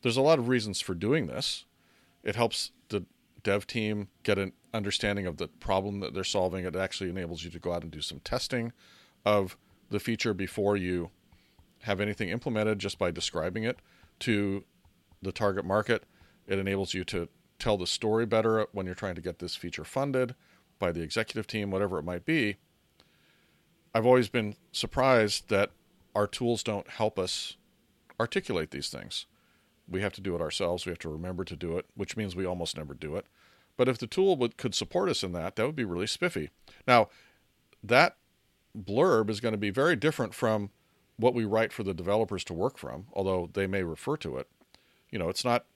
There's 0.02 0.16
a 0.16 0.22
lot 0.22 0.38
of 0.38 0.48
reasons 0.48 0.80
for 0.80 0.94
doing 0.94 1.26
this. 1.26 1.64
It 2.24 2.36
helps 2.36 2.72
the 2.88 3.04
dev 3.46 3.64
team 3.64 4.08
get 4.24 4.38
an 4.38 4.52
understanding 4.74 5.24
of 5.24 5.36
the 5.36 5.46
problem 5.46 6.00
that 6.00 6.12
they're 6.12 6.24
solving. 6.24 6.64
It 6.64 6.74
actually 6.74 7.08
enables 7.08 7.44
you 7.44 7.50
to 7.50 7.60
go 7.60 7.72
out 7.72 7.84
and 7.84 7.92
do 7.92 8.00
some 8.00 8.18
testing 8.18 8.72
of 9.24 9.56
the 9.88 10.00
feature 10.00 10.34
before 10.34 10.76
you 10.76 11.10
have 11.82 12.00
anything 12.00 12.28
implemented 12.28 12.80
just 12.80 12.98
by 12.98 13.12
describing 13.12 13.62
it 13.62 13.78
to 14.18 14.64
the 15.22 15.30
target 15.30 15.64
market. 15.64 16.02
It 16.48 16.58
enables 16.58 16.92
you 16.92 17.04
to 17.04 17.28
tell 17.60 17.76
the 17.76 17.86
story 17.86 18.26
better 18.26 18.66
when 18.72 18.84
you're 18.84 18.96
trying 18.96 19.14
to 19.14 19.20
get 19.20 19.38
this 19.38 19.54
feature 19.54 19.84
funded 19.84 20.34
by 20.80 20.90
the 20.90 21.02
executive 21.02 21.46
team, 21.46 21.70
whatever 21.70 22.00
it 22.00 22.04
might 22.04 22.24
be. 22.24 22.56
I've 23.94 24.06
always 24.06 24.28
been 24.28 24.56
surprised 24.72 25.50
that 25.50 25.70
our 26.16 26.26
tools 26.26 26.64
don't 26.64 26.88
help 26.90 27.16
us 27.16 27.56
articulate 28.18 28.72
these 28.72 28.88
things. 28.88 29.26
We 29.88 30.00
have 30.02 30.12
to 30.14 30.20
do 30.20 30.34
it 30.34 30.40
ourselves. 30.40 30.86
We 30.86 30.90
have 30.90 30.98
to 31.00 31.08
remember 31.08 31.44
to 31.44 31.56
do 31.56 31.78
it, 31.78 31.86
which 31.94 32.16
means 32.16 32.34
we 32.34 32.44
almost 32.44 32.76
never 32.76 32.94
do 32.94 33.16
it. 33.16 33.26
But 33.76 33.88
if 33.88 33.98
the 33.98 34.06
tool 34.06 34.36
would, 34.36 34.56
could 34.56 34.74
support 34.74 35.08
us 35.08 35.22
in 35.22 35.32
that, 35.32 35.56
that 35.56 35.66
would 35.66 35.76
be 35.76 35.84
really 35.84 36.06
spiffy. 36.06 36.50
Now, 36.86 37.08
that 37.82 38.16
blurb 38.76 39.30
is 39.30 39.40
going 39.40 39.52
to 39.52 39.58
be 39.58 39.70
very 39.70 39.96
different 39.96 40.34
from 40.34 40.70
what 41.16 41.34
we 41.34 41.44
write 41.44 41.72
for 41.72 41.82
the 41.82 41.94
developers 41.94 42.44
to 42.44 42.54
work 42.54 42.78
from, 42.78 43.06
although 43.12 43.50
they 43.52 43.66
may 43.66 43.82
refer 43.82 44.16
to 44.18 44.36
it. 44.36 44.48
You 45.10 45.18
know, 45.18 45.28
it's 45.28 45.44
not 45.44 45.66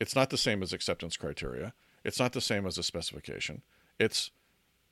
it's 0.00 0.16
not 0.16 0.30
the 0.30 0.36
same 0.36 0.62
as 0.62 0.72
acceptance 0.72 1.16
criteria. 1.16 1.72
It's 2.04 2.18
not 2.18 2.32
the 2.32 2.40
same 2.40 2.66
as 2.66 2.76
a 2.76 2.82
specification. 2.82 3.62
It's 3.98 4.32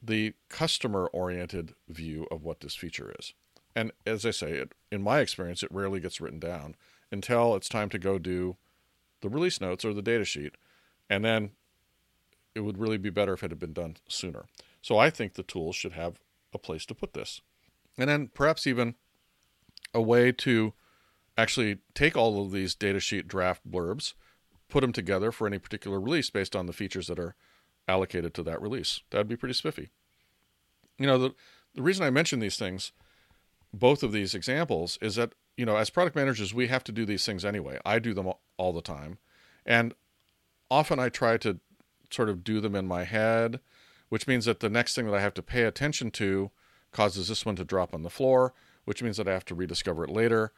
the 0.00 0.34
customer 0.48 1.06
oriented 1.08 1.74
view 1.88 2.26
of 2.30 2.44
what 2.44 2.60
this 2.60 2.76
feature 2.76 3.12
is. 3.18 3.34
And 3.74 3.92
as 4.06 4.24
I 4.24 4.30
say, 4.30 4.52
it, 4.52 4.72
in 4.90 5.02
my 5.02 5.20
experience, 5.20 5.62
it 5.62 5.72
rarely 5.72 6.00
gets 6.00 6.20
written 6.20 6.38
down 6.38 6.76
until 7.12 7.54
it's 7.54 7.68
time 7.68 7.88
to 7.90 7.98
go 7.98 8.18
do 8.18 8.56
the 9.20 9.28
release 9.28 9.60
notes 9.60 9.84
or 9.84 9.92
the 9.92 10.02
data 10.02 10.24
sheet. 10.24 10.54
And 11.08 11.24
then 11.24 11.50
it 12.54 12.60
would 12.60 12.78
really 12.78 12.98
be 12.98 13.10
better 13.10 13.34
if 13.34 13.42
it 13.42 13.50
had 13.50 13.58
been 13.58 13.72
done 13.72 13.96
sooner. 14.08 14.46
So 14.82 14.98
I 14.98 15.10
think 15.10 15.34
the 15.34 15.42
tools 15.42 15.76
should 15.76 15.92
have 15.92 16.20
a 16.52 16.58
place 16.58 16.86
to 16.86 16.94
put 16.94 17.12
this. 17.12 17.40
And 17.98 18.08
then 18.08 18.30
perhaps 18.32 18.66
even 18.66 18.94
a 19.92 20.00
way 20.00 20.32
to 20.32 20.72
actually 21.36 21.78
take 21.94 22.16
all 22.16 22.42
of 22.42 22.52
these 22.52 22.74
datasheet 22.74 23.26
draft 23.26 23.68
blurbs, 23.68 24.14
put 24.68 24.80
them 24.80 24.92
together 24.92 25.32
for 25.32 25.46
any 25.46 25.58
particular 25.58 26.00
release 26.00 26.30
based 26.30 26.54
on 26.54 26.66
the 26.66 26.72
features 26.72 27.08
that 27.08 27.18
are 27.18 27.34
allocated 27.88 28.34
to 28.34 28.42
that 28.44 28.62
release. 28.62 29.00
That'd 29.10 29.28
be 29.28 29.36
pretty 29.36 29.54
spiffy. 29.54 29.90
You 30.98 31.06
know, 31.06 31.18
the, 31.18 31.34
the 31.74 31.82
reason 31.82 32.04
I 32.04 32.10
mention 32.10 32.40
these 32.40 32.58
things, 32.58 32.92
both 33.72 34.02
of 34.02 34.12
these 34.12 34.34
examples, 34.34 34.98
is 35.00 35.16
that, 35.16 35.32
you 35.60 35.66
know, 35.66 35.76
as 35.76 35.90
product 35.90 36.16
managers, 36.16 36.54
we 36.54 36.68
have 36.68 36.82
to 36.84 36.90
do 36.90 37.04
these 37.04 37.26
things 37.26 37.44
anyway. 37.44 37.78
I 37.84 37.98
do 37.98 38.14
them 38.14 38.32
all 38.56 38.72
the 38.72 38.80
time. 38.80 39.18
And 39.66 39.92
often 40.70 40.98
I 40.98 41.10
try 41.10 41.36
to 41.36 41.60
sort 42.10 42.30
of 42.30 42.42
do 42.42 42.62
them 42.62 42.74
in 42.74 42.86
my 42.86 43.04
head, 43.04 43.60
which 44.08 44.26
means 44.26 44.46
that 44.46 44.60
the 44.60 44.70
next 44.70 44.94
thing 44.94 45.04
that 45.04 45.14
I 45.14 45.20
have 45.20 45.34
to 45.34 45.42
pay 45.42 45.64
attention 45.64 46.12
to 46.12 46.50
causes 46.92 47.28
this 47.28 47.44
one 47.44 47.56
to 47.56 47.64
drop 47.64 47.92
on 47.92 48.04
the 48.04 48.08
floor, 48.08 48.54
which 48.86 49.02
means 49.02 49.18
that 49.18 49.28
I 49.28 49.34
have 49.34 49.44
to 49.44 49.54
rediscover 49.54 50.02
it 50.02 50.08
later. 50.08 50.54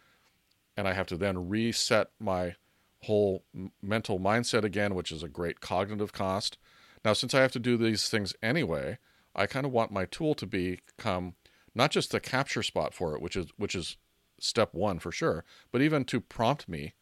And 0.76 0.86
I 0.86 0.92
have 0.92 1.08
to 1.08 1.16
then 1.16 1.48
reset 1.48 2.10
my 2.20 2.54
whole 3.02 3.42
mental 3.82 4.20
mindset 4.20 4.62
again, 4.62 4.94
which 4.94 5.10
is 5.10 5.24
a 5.24 5.28
great 5.28 5.58
cognitive 5.58 6.12
cost. 6.12 6.58
Now, 7.04 7.12
since 7.12 7.34
I 7.34 7.40
have 7.40 7.52
to 7.52 7.58
do 7.58 7.76
these 7.76 8.08
things 8.08 8.36
anyway, 8.40 8.98
I 9.34 9.46
kind 9.46 9.66
of 9.66 9.72
want 9.72 9.90
my 9.90 10.04
tool 10.04 10.36
to 10.36 10.46
become 10.46 11.34
not 11.74 11.90
just 11.90 12.12
the 12.12 12.20
capture 12.20 12.62
spot 12.62 12.94
for 12.94 13.16
it, 13.16 13.20
which 13.20 13.34
is 13.34 13.48
which 13.56 13.74
is 13.74 13.96
step 14.42 14.74
one 14.74 14.98
for 14.98 15.12
sure, 15.12 15.44
but 15.70 15.82
even 15.82 16.04
to 16.06 16.20
prompt 16.20 16.68
me 16.68 16.94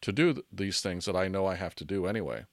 to 0.00 0.12
do 0.12 0.42
these 0.52 0.80
things 0.80 1.06
that 1.06 1.16
I 1.16 1.28
know 1.28 1.46
I 1.46 1.54
have 1.54 1.74
to 1.76 1.84
do 1.84 2.06
anyway. 2.06 2.44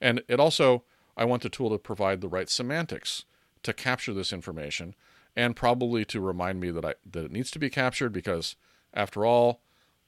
And 0.00 0.22
it 0.28 0.40
also, 0.40 0.84
I 1.16 1.24
want 1.24 1.42
the 1.42 1.48
tool 1.48 1.70
to 1.70 1.78
provide 1.78 2.20
the 2.20 2.28
right 2.28 2.50
semantics 2.50 3.24
to 3.62 3.72
capture 3.72 4.12
this 4.12 4.32
information 4.32 4.94
and 5.34 5.56
probably 5.56 6.04
to 6.06 6.20
remind 6.20 6.60
me 6.60 6.70
that 6.70 6.84
I 6.84 6.94
that 7.10 7.24
it 7.24 7.32
needs 7.32 7.50
to 7.52 7.58
be 7.58 7.70
captured 7.70 8.12
because 8.12 8.56
after 8.92 9.24
all, 9.24 9.62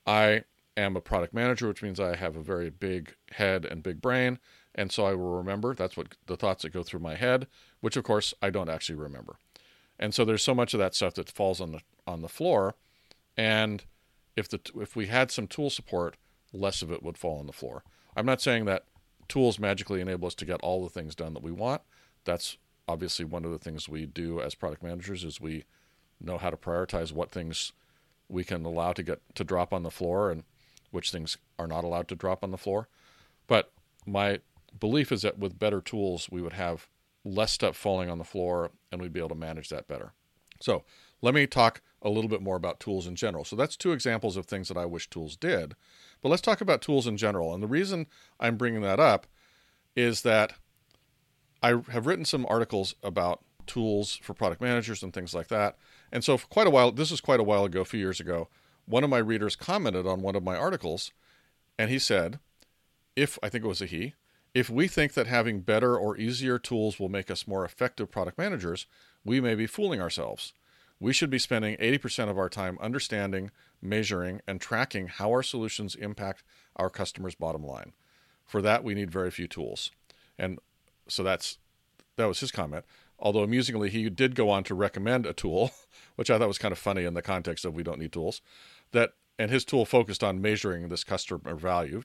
I 0.05 0.43
am 0.77 0.95
a 0.95 1.01
product 1.01 1.33
manager, 1.33 1.67
which 1.67 1.81
means 1.81 1.99
I 1.99 2.15
have 2.15 2.35
a 2.35 2.43
very 2.43 2.69
big 2.69 3.15
head 3.31 3.65
and 3.65 3.81
big 3.81 4.01
brain, 4.01 4.39
and 4.75 4.91
so 4.91 5.05
I 5.05 5.15
will 5.15 5.33
remember. 5.37 5.73
That's 5.73 5.97
what 5.97 6.15
the 6.27 6.37
thoughts 6.37 6.63
that 6.63 6.73
go 6.73 6.83
through 6.83 6.99
my 6.99 7.15
head, 7.15 7.47
which 7.81 7.97
of 7.97 8.03
course 8.03 8.33
I 8.41 8.49
don't 8.49 8.69
actually 8.69 8.97
remember. 8.97 9.37
And 9.97 10.13
so 10.13 10.25
there's 10.25 10.43
so 10.43 10.53
much 10.53 10.73
of 10.73 10.79
that 10.79 10.93
stuff 10.93 11.15
that 11.15 11.29
falls 11.29 11.61
on 11.61 11.71
the 11.71 11.81
on 12.05 12.21
the 12.21 12.29
floor, 12.29 12.75
and 13.37 13.83
if 14.35 14.49
the 14.49 14.59
if 14.75 14.95
we 14.95 15.07
had 15.07 15.31
some 15.31 15.47
tool 15.47 15.69
support, 15.69 16.17
less 16.53 16.81
of 16.81 16.91
it 16.91 17.03
would 17.03 17.17
fall 17.17 17.39
on 17.39 17.47
the 17.47 17.53
floor. 17.53 17.83
I'm 18.15 18.25
not 18.25 18.41
saying 18.41 18.65
that 18.65 18.85
tools 19.27 19.59
magically 19.59 20.01
enable 20.01 20.27
us 20.27 20.35
to 20.35 20.45
get 20.45 20.61
all 20.61 20.83
the 20.83 20.89
things 20.89 21.15
done 21.15 21.33
that 21.33 21.43
we 21.43 21.51
want. 21.51 21.81
That's 22.23 22.57
obviously 22.87 23.25
one 23.25 23.45
of 23.45 23.51
the 23.51 23.59
things 23.59 23.89
we 23.89 24.05
do 24.05 24.41
as 24.41 24.55
product 24.55 24.83
managers 24.83 25.23
is 25.23 25.41
we 25.41 25.65
know 26.21 26.37
how 26.37 26.49
to 26.49 26.57
prioritize 26.57 27.11
what 27.11 27.31
things 27.31 27.71
we 28.29 28.43
can 28.43 28.65
allow 28.65 28.93
to 28.93 29.03
get 29.03 29.21
to 29.35 29.43
drop 29.43 29.73
on 29.73 29.83
the 29.83 29.91
floor 29.91 30.31
and 30.31 30.43
which 30.91 31.11
things 31.11 31.37
are 31.59 31.67
not 31.67 31.83
allowed 31.83 32.07
to 32.07 32.15
drop 32.15 32.43
on 32.43 32.51
the 32.51 32.57
floor. 32.57 32.87
But 33.47 33.71
my 34.05 34.39
belief 34.79 35.11
is 35.11 35.23
that 35.23 35.39
with 35.39 35.59
better 35.59 35.81
tools, 35.81 36.29
we 36.31 36.41
would 36.41 36.53
have 36.53 36.87
less 37.23 37.51
stuff 37.51 37.75
falling 37.75 38.09
on 38.09 38.17
the 38.17 38.23
floor 38.23 38.71
and 38.91 39.01
we'd 39.01 39.13
be 39.13 39.19
able 39.19 39.29
to 39.29 39.35
manage 39.35 39.69
that 39.69 39.87
better. 39.87 40.13
So 40.61 40.83
let 41.21 41.33
me 41.33 41.47
talk 41.47 41.81
a 42.05 42.09
little 42.09 42.29
bit 42.29 42.41
more 42.41 42.55
about 42.55 42.79
tools 42.79 43.07
in 43.07 43.15
general. 43.15 43.43
So 43.43 43.55
that's 43.55 43.75
two 43.75 43.91
examples 43.91 44.37
of 44.37 44.45
things 44.45 44.67
that 44.67 44.77
I 44.77 44.85
wish 44.85 45.09
tools 45.09 45.35
did. 45.35 45.75
But 46.21 46.29
let's 46.29 46.41
talk 46.41 46.61
about 46.61 46.81
tools 46.81 47.07
in 47.07 47.17
general. 47.17 47.53
And 47.53 47.61
the 47.61 47.67
reason 47.67 48.05
I'm 48.39 48.55
bringing 48.55 48.81
that 48.81 48.99
up 48.99 49.25
is 49.95 50.21
that 50.21 50.53
I 51.63 51.81
have 51.89 52.05
written 52.05 52.25
some 52.25 52.45
articles 52.47 52.95
about 53.01 53.43
tools 53.65 54.19
for 54.21 54.35
product 54.35 54.61
managers 54.61 55.01
and 55.01 55.11
things 55.11 55.33
like 55.33 55.47
that. 55.47 55.77
And 56.11 56.23
so, 56.23 56.37
for 56.37 56.47
quite 56.47 56.67
a 56.67 56.69
while, 56.69 56.91
this 56.91 57.11
was 57.11 57.21
quite 57.21 57.39
a 57.39 57.43
while 57.43 57.65
ago, 57.65 57.81
a 57.81 57.85
few 57.85 57.99
years 57.99 58.19
ago, 58.19 58.47
one 58.85 59.03
of 59.03 59.09
my 59.09 59.17
readers 59.17 59.55
commented 59.55 60.05
on 60.05 60.21
one 60.21 60.35
of 60.35 60.43
my 60.43 60.55
articles, 60.55 61.11
and 61.79 61.89
he 61.89 61.97
said, 61.97 62.39
if 63.15 63.39
I 63.41 63.49
think 63.49 63.65
it 63.65 63.67
was 63.67 63.81
a 63.81 63.87
he, 63.87 64.13
if 64.53 64.69
we 64.69 64.87
think 64.87 65.13
that 65.13 65.27
having 65.27 65.61
better 65.61 65.97
or 65.97 66.17
easier 66.17 66.59
tools 66.59 66.99
will 66.99 67.09
make 67.09 67.31
us 67.31 67.47
more 67.47 67.65
effective 67.65 68.11
product 68.11 68.37
managers, 68.37 68.85
we 69.23 69.41
may 69.41 69.55
be 69.55 69.67
fooling 69.67 69.99
ourselves. 69.99 70.53
We 70.99 71.13
should 71.13 71.29
be 71.29 71.39
spending 71.39 71.75
80% 71.77 72.29
of 72.29 72.37
our 72.37 72.49
time 72.49 72.77
understanding, 72.81 73.51
measuring, 73.81 74.41
and 74.47 74.61
tracking 74.61 75.07
how 75.07 75.29
our 75.29 75.43
solutions 75.43 75.95
impact 75.95 76.43
our 76.75 76.89
customers' 76.89 77.35
bottom 77.35 77.63
line. 77.65 77.93
For 78.45 78.61
that, 78.61 78.83
we 78.83 78.93
need 78.93 79.11
very 79.11 79.31
few 79.31 79.47
tools. 79.47 79.91
And 80.37 80.59
so 81.07 81.23
that's 81.23 81.57
that 82.15 82.25
was 82.25 82.39
his 82.39 82.51
comment. 82.51 82.85
Although 83.19 83.43
amusingly, 83.43 83.89
he 83.89 84.09
did 84.09 84.35
go 84.35 84.49
on 84.49 84.63
to 84.65 84.75
recommend 84.75 85.25
a 85.25 85.33
tool, 85.33 85.71
which 86.15 86.29
I 86.29 86.37
thought 86.37 86.47
was 86.47 86.57
kind 86.57 86.71
of 86.71 86.77
funny 86.77 87.03
in 87.03 87.13
the 87.13 87.21
context 87.21 87.65
of 87.65 87.73
we 87.73 87.83
don't 87.83 87.99
need 87.99 88.11
tools. 88.11 88.41
That 88.91 89.13
and 89.37 89.51
his 89.51 89.65
tool 89.65 89.85
focused 89.85 90.23
on 90.23 90.41
measuring 90.41 90.87
this 90.87 91.03
customer 91.03 91.55
value. 91.55 92.03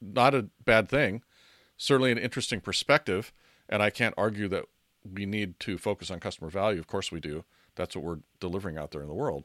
Not 0.00 0.34
a 0.34 0.48
bad 0.64 0.88
thing, 0.88 1.22
certainly 1.76 2.10
an 2.10 2.18
interesting 2.18 2.60
perspective. 2.60 3.32
And 3.68 3.82
I 3.82 3.90
can't 3.90 4.14
argue 4.16 4.48
that 4.48 4.64
we 5.04 5.26
need 5.26 5.60
to 5.60 5.78
focus 5.78 6.10
on 6.10 6.20
customer 6.20 6.50
value. 6.50 6.80
Of 6.80 6.86
course, 6.86 7.12
we 7.12 7.20
do. 7.20 7.44
That's 7.74 7.96
what 7.96 8.04
we're 8.04 8.18
delivering 8.40 8.78
out 8.78 8.90
there 8.90 9.02
in 9.02 9.08
the 9.08 9.14
world. 9.14 9.44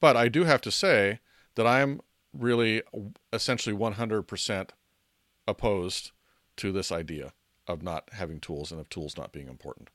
But 0.00 0.16
I 0.16 0.28
do 0.28 0.44
have 0.44 0.60
to 0.62 0.70
say 0.70 1.20
that 1.54 1.66
I'm 1.66 2.00
really 2.32 2.82
essentially 3.32 3.76
100% 3.76 4.68
opposed 5.46 6.12
to 6.56 6.72
this 6.72 6.92
idea 6.92 7.32
of 7.66 7.82
not 7.82 8.08
having 8.12 8.40
tools 8.40 8.70
and 8.70 8.80
of 8.80 8.88
tools 8.88 9.16
not 9.16 9.32
being 9.32 9.48
important. 9.48 9.88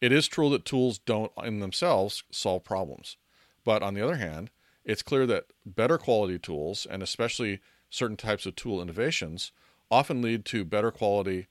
It 0.00 0.12
is 0.12 0.28
true 0.28 0.48
that 0.50 0.64
tools 0.64 0.98
don't 0.98 1.32
in 1.44 1.60
themselves 1.60 2.24
solve 2.30 2.64
problems. 2.64 3.16
But 3.64 3.82
on 3.82 3.94
the 3.94 4.02
other 4.02 4.16
hand, 4.16 4.50
it's 4.84 5.02
clear 5.02 5.26
that 5.26 5.46
better 5.66 5.98
quality 5.98 6.38
tools, 6.38 6.86
and 6.90 7.02
especially 7.02 7.60
certain 7.90 8.16
types 8.16 8.46
of 8.46 8.56
tool 8.56 8.80
innovations, 8.80 9.52
often 9.90 10.22
lead 10.22 10.44
to 10.46 10.64
better 10.64 10.90
quality 10.90 11.48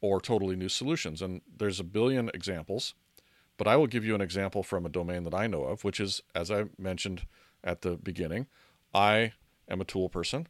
or 0.00 0.20
totally 0.20 0.56
new 0.56 0.68
solutions. 0.68 1.20
And 1.20 1.42
there's 1.54 1.80
a 1.80 1.84
billion 1.84 2.30
examples, 2.32 2.94
but 3.60 3.68
I 3.68 3.76
will 3.76 3.86
give 3.86 4.06
you 4.06 4.14
an 4.14 4.22
example 4.22 4.62
from 4.62 4.86
a 4.86 4.88
domain 4.88 5.24
that 5.24 5.34
I 5.34 5.46
know 5.46 5.64
of, 5.64 5.84
which 5.84 6.00
is, 6.00 6.22
as 6.34 6.50
I 6.50 6.70
mentioned 6.78 7.26
at 7.62 7.82
the 7.82 7.90
beginning, 7.90 8.46
I 8.94 9.34
am 9.68 9.82
a 9.82 9.84
tool 9.84 10.08
person, 10.08 10.46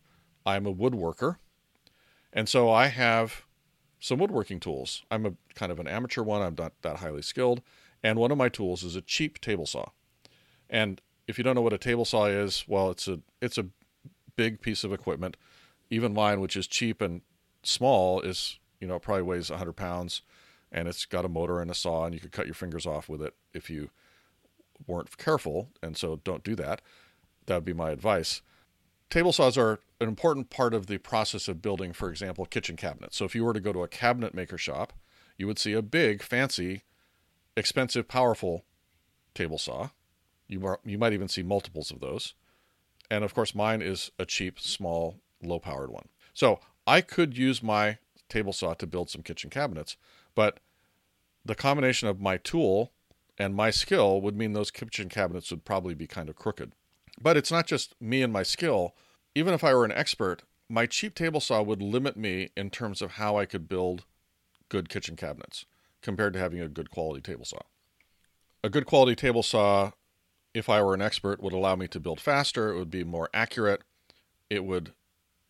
I'm 0.46 0.64
a 0.64 0.72
woodworker, 0.72 1.38
and 2.32 2.48
so 2.48 2.70
I 2.70 2.86
have 2.86 3.42
some 3.98 4.20
woodworking 4.20 4.60
tools. 4.60 5.02
I'm 5.10 5.26
a 5.26 5.32
kind 5.56 5.72
of 5.72 5.80
an 5.80 5.88
amateur 5.88 6.22
one. 6.22 6.40
I'm 6.40 6.54
not 6.56 6.72
that 6.82 6.98
highly 6.98 7.22
skilled. 7.22 7.62
And 8.00 8.16
one 8.16 8.30
of 8.30 8.38
my 8.38 8.48
tools 8.48 8.84
is 8.84 8.94
a 8.94 9.02
cheap 9.02 9.40
table 9.40 9.66
saw. 9.66 9.86
And 10.68 11.00
if 11.26 11.36
you 11.36 11.42
don't 11.42 11.56
know 11.56 11.62
what 11.62 11.72
a 11.72 11.78
table 11.78 12.04
saw 12.04 12.26
is, 12.26 12.64
well, 12.68 12.92
it's 12.92 13.08
a 13.08 13.18
it's 13.42 13.58
a 13.58 13.66
big 14.36 14.60
piece 14.60 14.84
of 14.84 14.92
equipment. 14.92 15.36
Even 15.90 16.14
mine, 16.14 16.40
which 16.40 16.56
is 16.56 16.68
cheap 16.68 17.02
and 17.02 17.22
small, 17.64 18.20
is 18.20 18.60
you 18.78 18.86
know 18.86 19.00
probably 19.00 19.24
weighs 19.24 19.50
100 19.50 19.72
pounds, 19.72 20.22
and 20.72 20.88
it's 20.88 21.04
got 21.04 21.24
a 21.24 21.28
motor 21.28 21.60
and 21.60 21.70
a 21.70 21.74
saw, 21.74 22.04
and 22.04 22.14
you 22.14 22.20
could 22.20 22.32
cut 22.32 22.46
your 22.46 22.54
fingers 22.54 22.86
off 22.86 23.08
with 23.08 23.22
it 23.22 23.34
if 23.52 23.68
you 23.70 23.90
weren't 24.86 25.16
careful. 25.18 25.70
And 25.82 25.96
so 25.96 26.20
don't 26.24 26.44
do 26.44 26.54
that. 26.56 26.80
That 27.46 27.56
would 27.56 27.64
be 27.64 27.72
my 27.72 27.90
advice. 27.90 28.42
Table 29.08 29.32
saws 29.32 29.58
are 29.58 29.80
an 30.00 30.08
important 30.08 30.50
part 30.50 30.72
of 30.72 30.86
the 30.86 30.98
process 30.98 31.48
of 31.48 31.60
building, 31.60 31.92
for 31.92 32.08
example, 32.08 32.46
kitchen 32.46 32.76
cabinets. 32.76 33.16
So 33.16 33.24
if 33.24 33.34
you 33.34 33.44
were 33.44 33.52
to 33.52 33.60
go 33.60 33.72
to 33.72 33.82
a 33.82 33.88
cabinet 33.88 34.34
maker 34.34 34.56
shop, 34.56 34.92
you 35.36 35.46
would 35.46 35.58
see 35.58 35.72
a 35.72 35.82
big, 35.82 36.22
fancy, 36.22 36.82
expensive, 37.56 38.06
powerful 38.06 38.64
table 39.34 39.58
saw. 39.58 39.88
You, 40.46 40.76
you 40.84 40.98
might 40.98 41.12
even 41.12 41.28
see 41.28 41.42
multiples 41.42 41.90
of 41.90 42.00
those. 42.00 42.34
And 43.10 43.24
of 43.24 43.34
course, 43.34 43.54
mine 43.54 43.82
is 43.82 44.12
a 44.18 44.24
cheap, 44.24 44.60
small, 44.60 45.16
low 45.42 45.58
powered 45.58 45.90
one. 45.90 46.08
So 46.32 46.60
I 46.86 47.00
could 47.00 47.36
use 47.36 47.62
my 47.62 47.98
table 48.28 48.52
saw 48.52 48.74
to 48.74 48.86
build 48.86 49.10
some 49.10 49.22
kitchen 49.22 49.50
cabinets, 49.50 49.96
but 50.40 50.58
the 51.44 51.54
combination 51.54 52.08
of 52.08 52.18
my 52.18 52.38
tool 52.38 52.92
and 53.36 53.54
my 53.54 53.70
skill 53.70 54.22
would 54.22 54.34
mean 54.34 54.54
those 54.54 54.70
kitchen 54.70 55.10
cabinets 55.10 55.50
would 55.50 55.66
probably 55.66 55.94
be 55.94 56.06
kind 56.06 56.30
of 56.30 56.36
crooked. 56.36 56.72
But 57.20 57.36
it's 57.36 57.52
not 57.52 57.66
just 57.66 57.94
me 58.00 58.22
and 58.22 58.32
my 58.32 58.42
skill. 58.42 58.94
Even 59.34 59.52
if 59.52 59.62
I 59.62 59.74
were 59.74 59.84
an 59.84 59.92
expert, 59.92 60.44
my 60.66 60.86
cheap 60.86 61.14
table 61.14 61.40
saw 61.40 61.60
would 61.60 61.82
limit 61.82 62.16
me 62.16 62.48
in 62.56 62.70
terms 62.70 63.02
of 63.02 63.12
how 63.12 63.36
I 63.36 63.44
could 63.44 63.68
build 63.68 64.06
good 64.70 64.88
kitchen 64.88 65.14
cabinets 65.14 65.66
compared 66.00 66.32
to 66.32 66.38
having 66.38 66.62
a 66.62 66.68
good 66.68 66.90
quality 66.90 67.20
table 67.20 67.44
saw. 67.44 67.60
A 68.64 68.70
good 68.70 68.86
quality 68.86 69.14
table 69.14 69.42
saw, 69.42 69.90
if 70.54 70.70
I 70.70 70.82
were 70.82 70.94
an 70.94 71.02
expert, 71.02 71.42
would 71.42 71.52
allow 71.52 71.76
me 71.76 71.86
to 71.88 72.00
build 72.00 72.18
faster, 72.18 72.72
it 72.72 72.78
would 72.78 72.90
be 72.90 73.04
more 73.04 73.28
accurate, 73.34 73.82
it 74.48 74.64
would 74.64 74.94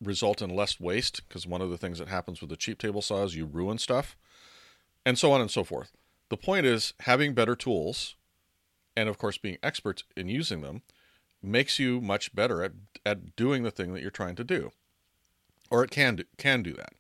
result 0.02 0.42
in 0.42 0.50
less 0.50 0.80
waste 0.80 1.22
because 1.28 1.46
one 1.46 1.62
of 1.62 1.70
the 1.70 1.78
things 1.78 2.00
that 2.00 2.08
happens 2.08 2.40
with 2.40 2.50
a 2.50 2.56
cheap 2.56 2.76
table 2.76 3.02
saw 3.02 3.22
is 3.22 3.36
you 3.36 3.46
ruin 3.46 3.78
stuff, 3.78 4.16
and 5.04 5.18
so 5.18 5.32
on 5.32 5.40
and 5.40 5.50
so 5.50 5.64
forth. 5.64 5.92
The 6.28 6.36
point 6.36 6.66
is 6.66 6.94
having 7.00 7.34
better 7.34 7.56
tools 7.56 8.16
and 8.96 9.08
of 9.08 9.18
course 9.18 9.38
being 9.38 9.58
experts 9.62 10.04
in 10.16 10.28
using 10.28 10.60
them 10.60 10.82
makes 11.42 11.78
you 11.78 12.00
much 12.00 12.34
better 12.34 12.62
at, 12.62 12.72
at 13.04 13.34
doing 13.36 13.62
the 13.62 13.70
thing 13.70 13.94
that 13.94 14.02
you're 14.02 14.10
trying 14.10 14.36
to 14.36 14.44
do. 14.44 14.70
Or 15.70 15.82
it 15.84 15.90
can 15.90 16.16
do, 16.16 16.24
can 16.36 16.62
do 16.62 16.74
that. 16.74 16.92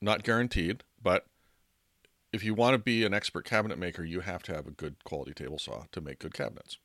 Not 0.00 0.22
guaranteed, 0.22 0.84
but 1.02 1.26
if 2.32 2.42
you 2.42 2.54
want 2.54 2.74
to 2.74 2.78
be 2.78 3.04
an 3.04 3.12
expert 3.12 3.44
cabinet 3.44 3.78
maker, 3.78 4.04
you 4.04 4.20
have 4.20 4.42
to 4.44 4.54
have 4.54 4.66
a 4.66 4.72
good 4.72 5.04
quality 5.04 5.34
table 5.34 5.58
saw 5.58 5.84
to 5.92 6.00
make 6.00 6.20
good 6.20 6.32
cabinets. 6.32 6.78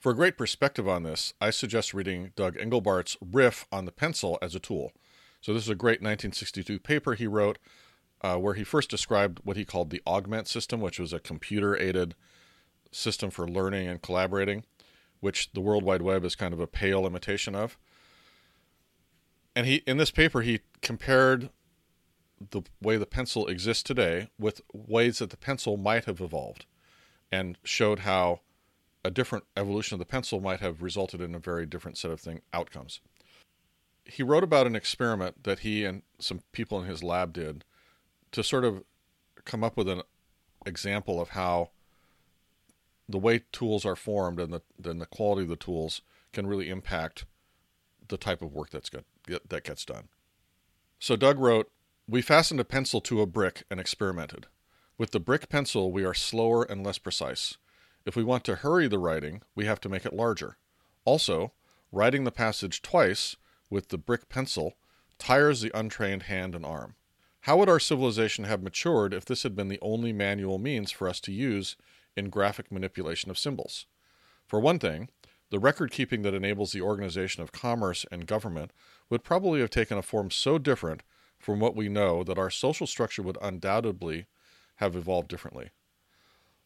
For 0.00 0.12
a 0.12 0.16
great 0.16 0.38
perspective 0.38 0.88
on 0.88 1.02
this, 1.02 1.34
I 1.40 1.50
suggest 1.50 1.94
reading 1.94 2.32
Doug 2.36 2.56
Engelbart's 2.56 3.16
riff 3.20 3.66
on 3.70 3.84
the 3.84 3.92
pencil 3.92 4.38
as 4.40 4.54
a 4.54 4.60
tool. 4.60 4.92
So, 5.40 5.52
this 5.52 5.64
is 5.64 5.68
a 5.70 5.74
great 5.74 6.00
1962 6.00 6.78
paper 6.78 7.14
he 7.14 7.26
wrote 7.26 7.58
uh, 8.24 8.38
where 8.38 8.54
he 8.54 8.64
first 8.64 8.88
described 8.88 9.38
what 9.44 9.58
he 9.58 9.66
called 9.66 9.90
the 9.90 10.00
augment 10.06 10.48
system, 10.48 10.80
which 10.80 10.98
was 10.98 11.12
a 11.12 11.20
computer 11.20 11.76
aided 11.76 12.14
system 12.90 13.28
for 13.28 13.46
learning 13.46 13.86
and 13.86 14.00
collaborating, 14.00 14.64
which 15.20 15.52
the 15.52 15.60
World 15.60 15.84
Wide 15.84 16.00
Web 16.00 16.24
is 16.24 16.34
kind 16.34 16.54
of 16.54 16.58
a 16.58 16.66
pale 16.66 17.06
imitation 17.06 17.54
of. 17.54 17.76
And 19.54 19.66
he 19.66 19.82
in 19.86 19.98
this 19.98 20.10
paper 20.10 20.40
he 20.40 20.60
compared 20.80 21.50
the 22.50 22.62
way 22.80 22.96
the 22.96 23.04
pencil 23.04 23.46
exists 23.46 23.82
today 23.82 24.30
with 24.38 24.62
ways 24.72 25.18
that 25.18 25.28
the 25.28 25.36
pencil 25.36 25.76
might 25.76 26.06
have 26.06 26.22
evolved 26.22 26.64
and 27.30 27.58
showed 27.62 28.00
how 28.00 28.40
a 29.04 29.10
different 29.10 29.44
evolution 29.54 29.96
of 29.96 29.98
the 29.98 30.06
pencil 30.06 30.40
might 30.40 30.60
have 30.60 30.82
resulted 30.82 31.20
in 31.20 31.34
a 31.34 31.38
very 31.38 31.66
different 31.66 31.98
set 31.98 32.10
of 32.10 32.20
thing 32.20 32.40
outcomes. 32.54 33.00
He 34.06 34.22
wrote 34.22 34.44
about 34.44 34.66
an 34.66 34.74
experiment 34.74 35.44
that 35.44 35.58
he 35.58 35.84
and 35.84 36.02
some 36.18 36.40
people 36.52 36.80
in 36.80 36.88
his 36.88 37.02
lab 37.02 37.34
did 37.34 37.64
to 38.34 38.42
sort 38.42 38.64
of 38.64 38.82
come 39.44 39.62
up 39.62 39.76
with 39.76 39.88
an 39.88 40.02
example 40.66 41.20
of 41.20 41.30
how 41.30 41.70
the 43.08 43.18
way 43.18 43.44
tools 43.52 43.84
are 43.84 43.94
formed 43.94 44.40
and 44.40 44.52
the 44.52 44.60
the 44.76 45.06
quality 45.06 45.42
of 45.42 45.48
the 45.48 45.56
tools 45.56 46.02
can 46.32 46.44
really 46.44 46.68
impact 46.68 47.26
the 48.08 48.16
type 48.16 48.42
of 48.42 48.52
work 48.52 48.70
that's 48.70 48.90
that 49.26 49.64
gets 49.64 49.84
done. 49.84 50.08
So 50.98 51.14
Doug 51.14 51.38
wrote, 51.38 51.70
"We 52.08 52.22
fastened 52.22 52.58
a 52.58 52.64
pencil 52.64 53.00
to 53.02 53.20
a 53.20 53.26
brick 53.26 53.62
and 53.70 53.78
experimented. 53.78 54.48
With 54.98 55.12
the 55.12 55.20
brick 55.20 55.48
pencil, 55.48 55.92
we 55.92 56.04
are 56.04 56.14
slower 56.14 56.64
and 56.64 56.84
less 56.84 56.98
precise. 56.98 57.56
If 58.04 58.16
we 58.16 58.24
want 58.24 58.42
to 58.44 58.56
hurry 58.56 58.88
the 58.88 58.98
writing, 58.98 59.42
we 59.54 59.64
have 59.66 59.80
to 59.80 59.88
make 59.88 60.04
it 60.04 60.12
larger. 60.12 60.56
Also, 61.04 61.52
writing 61.92 62.24
the 62.24 62.32
passage 62.32 62.82
twice 62.82 63.36
with 63.70 63.90
the 63.90 63.98
brick 63.98 64.28
pencil 64.28 64.74
tires 65.18 65.60
the 65.60 65.76
untrained 65.78 66.24
hand 66.24 66.56
and 66.56 66.66
arm. 66.66 66.96
How 67.44 67.58
would 67.58 67.68
our 67.68 67.78
civilization 67.78 68.44
have 68.44 68.62
matured 68.62 69.12
if 69.12 69.26
this 69.26 69.42
had 69.42 69.54
been 69.54 69.68
the 69.68 69.78
only 69.82 70.14
manual 70.14 70.58
means 70.58 70.90
for 70.90 71.06
us 71.06 71.20
to 71.20 71.30
use 71.32 71.76
in 72.16 72.30
graphic 72.30 72.72
manipulation 72.72 73.30
of 73.30 73.38
symbols. 73.38 73.84
For 74.46 74.58
one 74.58 74.78
thing, 74.78 75.10
the 75.50 75.58
record 75.58 75.90
keeping 75.90 76.22
that 76.22 76.32
enables 76.32 76.72
the 76.72 76.80
organization 76.80 77.42
of 77.42 77.52
commerce 77.52 78.06
and 78.10 78.26
government 78.26 78.70
would 79.10 79.24
probably 79.24 79.60
have 79.60 79.68
taken 79.68 79.98
a 79.98 80.02
form 80.02 80.30
so 80.30 80.56
different 80.56 81.02
from 81.38 81.60
what 81.60 81.76
we 81.76 81.90
know 81.90 82.24
that 82.24 82.38
our 82.38 82.48
social 82.48 82.86
structure 82.86 83.22
would 83.22 83.36
undoubtedly 83.42 84.24
have 84.76 84.96
evolved 84.96 85.28
differently. 85.28 85.68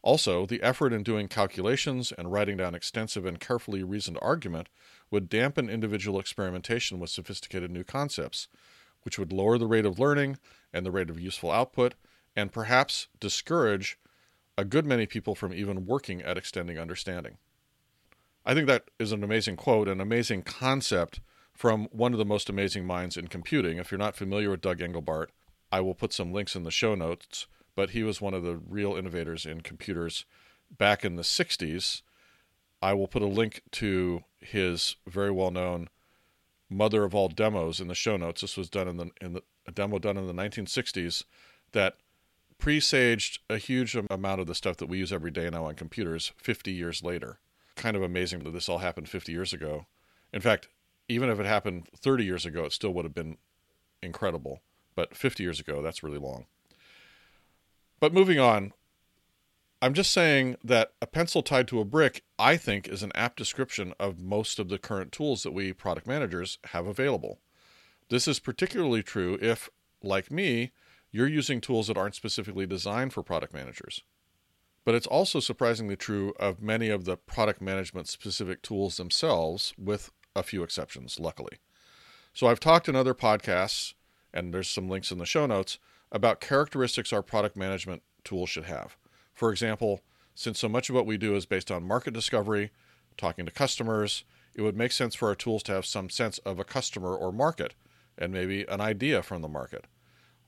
Also, 0.03 0.47
the 0.47 0.63
effort 0.63 0.93
in 0.93 1.03
doing 1.03 1.27
calculations 1.27 2.13
and 2.13 2.31
writing 2.31 2.57
down 2.57 2.77
extensive 2.77 3.27
and 3.27 3.41
carefully 3.41 3.83
reasoned 3.83 4.19
argument 4.23 4.69
would 5.11 5.29
dampen 5.29 5.69
individual 5.69 6.21
experimentation 6.21 7.01
with 7.01 7.11
sophisticated 7.11 7.69
new 7.69 7.83
concepts, 7.83 8.47
which 9.09 9.19
would 9.19 9.33
lower 9.33 9.57
the 9.57 9.67
rate 9.67 9.87
of 9.87 9.99
learning 9.99 10.37
and 10.71 10.85
the 10.85 10.91
rate 10.91 11.09
of 11.09 11.19
useful 11.19 11.51
output, 11.51 11.95
and 12.37 12.53
perhaps 12.53 13.09
discourage 13.21 13.99
a 14.59 14.67
good 14.67 14.85
many 14.85 15.07
people 15.07 15.35
from 15.35 15.55
even 15.55 15.87
working 15.87 16.21
at 16.21 16.37
extending 16.37 16.79
understanding. 16.79 17.39
I 18.45 18.53
think 18.53 18.67
that 18.67 18.91
is 18.99 19.11
an 19.11 19.25
amazing 19.25 19.57
quote, 19.57 19.89
an 19.89 20.03
amazing 20.03 20.43
concept 20.43 21.23
from 21.55 21.89
one 21.91 22.13
of 22.13 22.19
the 22.19 22.27
most 22.27 22.51
amazing 22.51 22.85
minds 22.85 23.17
in 23.17 23.29
computing. 23.29 23.79
If 23.79 23.91
you're 23.91 23.97
not 23.97 24.15
familiar 24.15 24.51
with 24.51 24.61
Doug 24.61 24.81
Engelbart, 24.81 25.29
I 25.73 25.81
will 25.81 25.95
put 25.95 26.13
some 26.13 26.35
links 26.35 26.55
in 26.55 26.65
the 26.65 26.71
show 26.71 26.95
notes, 26.95 27.47
but 27.75 27.91
he 27.91 28.03
was 28.03 28.21
one 28.21 28.35
of 28.35 28.43
the 28.43 28.57
real 28.57 28.95
innovators 28.95 29.47
in 29.47 29.63
computers 29.63 30.27
back 30.77 31.03
in 31.03 31.17
the 31.17 31.23
60s. 31.23 32.03
I 32.83 32.93
will 32.93 33.09
put 33.09 33.23
a 33.23 33.27
link 33.27 33.63
to 33.71 34.25
his 34.39 34.97
very 35.07 35.31
well 35.31 35.51
known 35.51 35.89
mother 36.71 37.05
of 37.05 37.15
all 37.15 37.29
demos 37.29 37.81
in 37.81 37.89
the 37.89 37.95
show 37.95 38.17
notes. 38.17 38.41
This 38.41 38.57
was 38.57 38.69
done 38.69 38.89
in 38.89 38.97
the 38.97 39.11
in 39.21 39.33
the 39.35 39.43
a 39.67 39.73
demo 39.73 39.99
done 39.99 40.17
in 40.17 40.27
the 40.27 40.33
1960s 40.33 41.25
that 41.73 41.97
presaged 42.59 43.41
a 43.49 43.59
huge 43.59 43.95
amount 43.95 44.41
of 44.41 44.47
the 44.47 44.55
stuff 44.55 44.77
that 44.79 44.89
we 44.89 44.99
use 44.99 45.13
every 45.13 45.31
day 45.31 45.49
now 45.51 45.67
on 45.67 45.75
computers 45.75 46.33
50 46.37 46.73
years 46.73 47.03
later. 47.03 47.39
Kind 47.77 47.97
of 47.97 48.03
amazing 48.03 48.43
that 48.45 48.53
this 48.53 48.69
all 48.69 48.79
happened 48.79 49.09
50 49.09 49.31
years 49.31 49.53
ago. 49.53 49.87
In 50.33 50.41
fact, 50.41 50.69
even 51.09 51.31
if 51.31 51.39
it 51.39 51.47
happened 51.47 51.89
30 51.97 52.25
years 52.25 52.45
ago, 52.45 52.65
it 52.65 52.73
still 52.73 52.93
would 52.93 53.05
have 53.05 53.15
been 53.15 53.37
incredible. 54.03 54.61
But 54.95 55.17
50 55.17 55.43
years 55.43 55.61
ago, 55.61 55.81
that's 55.81 56.03
really 56.03 56.19
long. 56.19 56.47
But 58.01 58.13
moving 58.13 58.41
on, 58.41 58.73
I'm 59.81 59.95
just 59.95 60.11
saying 60.11 60.57
that 60.65 60.93
a 61.01 61.07
pencil 61.07 61.41
tied 61.41 61.69
to 61.69 61.79
a 61.79 61.85
brick, 61.85 62.25
I 62.37 62.57
think, 62.57 62.89
is 62.89 63.05
an 63.05 63.13
apt 63.15 63.37
description 63.37 63.95
of 64.01 64.21
most 64.21 64.59
of 64.59 64.69
the 64.69 64.79
current 64.79 65.13
tools 65.13 65.45
that 65.45 65.53
we 65.53 65.73
product 65.73 66.05
managers 66.05 66.59
have 66.73 66.89
available. 66.89 67.39
This 68.09 68.27
is 68.27 68.41
particularly 68.41 69.05
true 69.05 69.39
if, 69.41 69.71
like 70.03 70.33
me, 70.33 70.73
you're 71.13 71.29
using 71.29 71.61
tools 71.61 71.87
that 71.87 71.97
aren't 71.97 72.17
specifically 72.17 72.67
designed 72.67 73.13
for 73.13 73.23
product 73.23 73.55
managers. 73.55 74.03
But 74.85 74.97
it's 74.97 75.07
also 75.07 75.39
surprisingly 75.39 75.95
true 75.95 76.35
of 76.41 76.61
many 76.61 76.89
of 76.89 77.05
the 77.05 77.17
product 77.17 77.61
management 77.61 78.09
specific 78.09 78.63
tools 78.63 78.97
themselves, 78.97 79.75
with 79.79 80.11
a 80.35 80.43
few 80.43 80.65
exceptions, 80.65 81.21
luckily. 81.21 81.59
So 82.35 82.49
I've 82.49 82.61
talked 82.61 82.89
in 82.89 82.97
other 82.97 83.15
podcasts, 83.15 83.95
and 84.35 84.53
there's 84.53 84.69
some 84.69 84.89
links 84.89 85.13
in 85.13 85.19
the 85.19 85.27
show 85.27 85.47
notes, 85.47 85.79
about 86.11 86.41
characteristics 86.41 87.13
our 87.13 87.23
product 87.23 87.57
management 87.57 88.03
tools 88.25 88.49
should 88.51 88.65
have. 88.65 88.97
For 89.39 89.53
example, 89.53 90.01
since 90.35 90.59
so 90.59 90.69
much 90.69 90.89
of 90.89 90.97
what 90.97 91.07
we 91.07 91.17
do 91.17 91.37
is 91.37 91.47
based 91.47 91.71
on 91.71 91.87
market 91.87 92.13
discovery, 92.13 92.73
talking 93.17 93.47
to 93.47 93.53
customers, 93.53 94.25
it 94.53 94.63
would 94.63 94.77
make 94.77 94.91
sense 94.91 95.15
for 95.15 95.29
our 95.29 95.37
tools 95.37 95.63
to 95.63 95.73
have 95.73 95.87
some 95.87 96.11
sense 96.11 96.39
of 96.39 96.59
a 96.59 96.65
customer 96.65 97.15
or 97.15 97.31
market, 97.31 97.77
and 98.19 98.33
maybe 98.33 98.65
an 98.65 98.81
idea 98.81 99.23
from 99.23 99.41
the 99.41 99.47
market. 99.47 99.85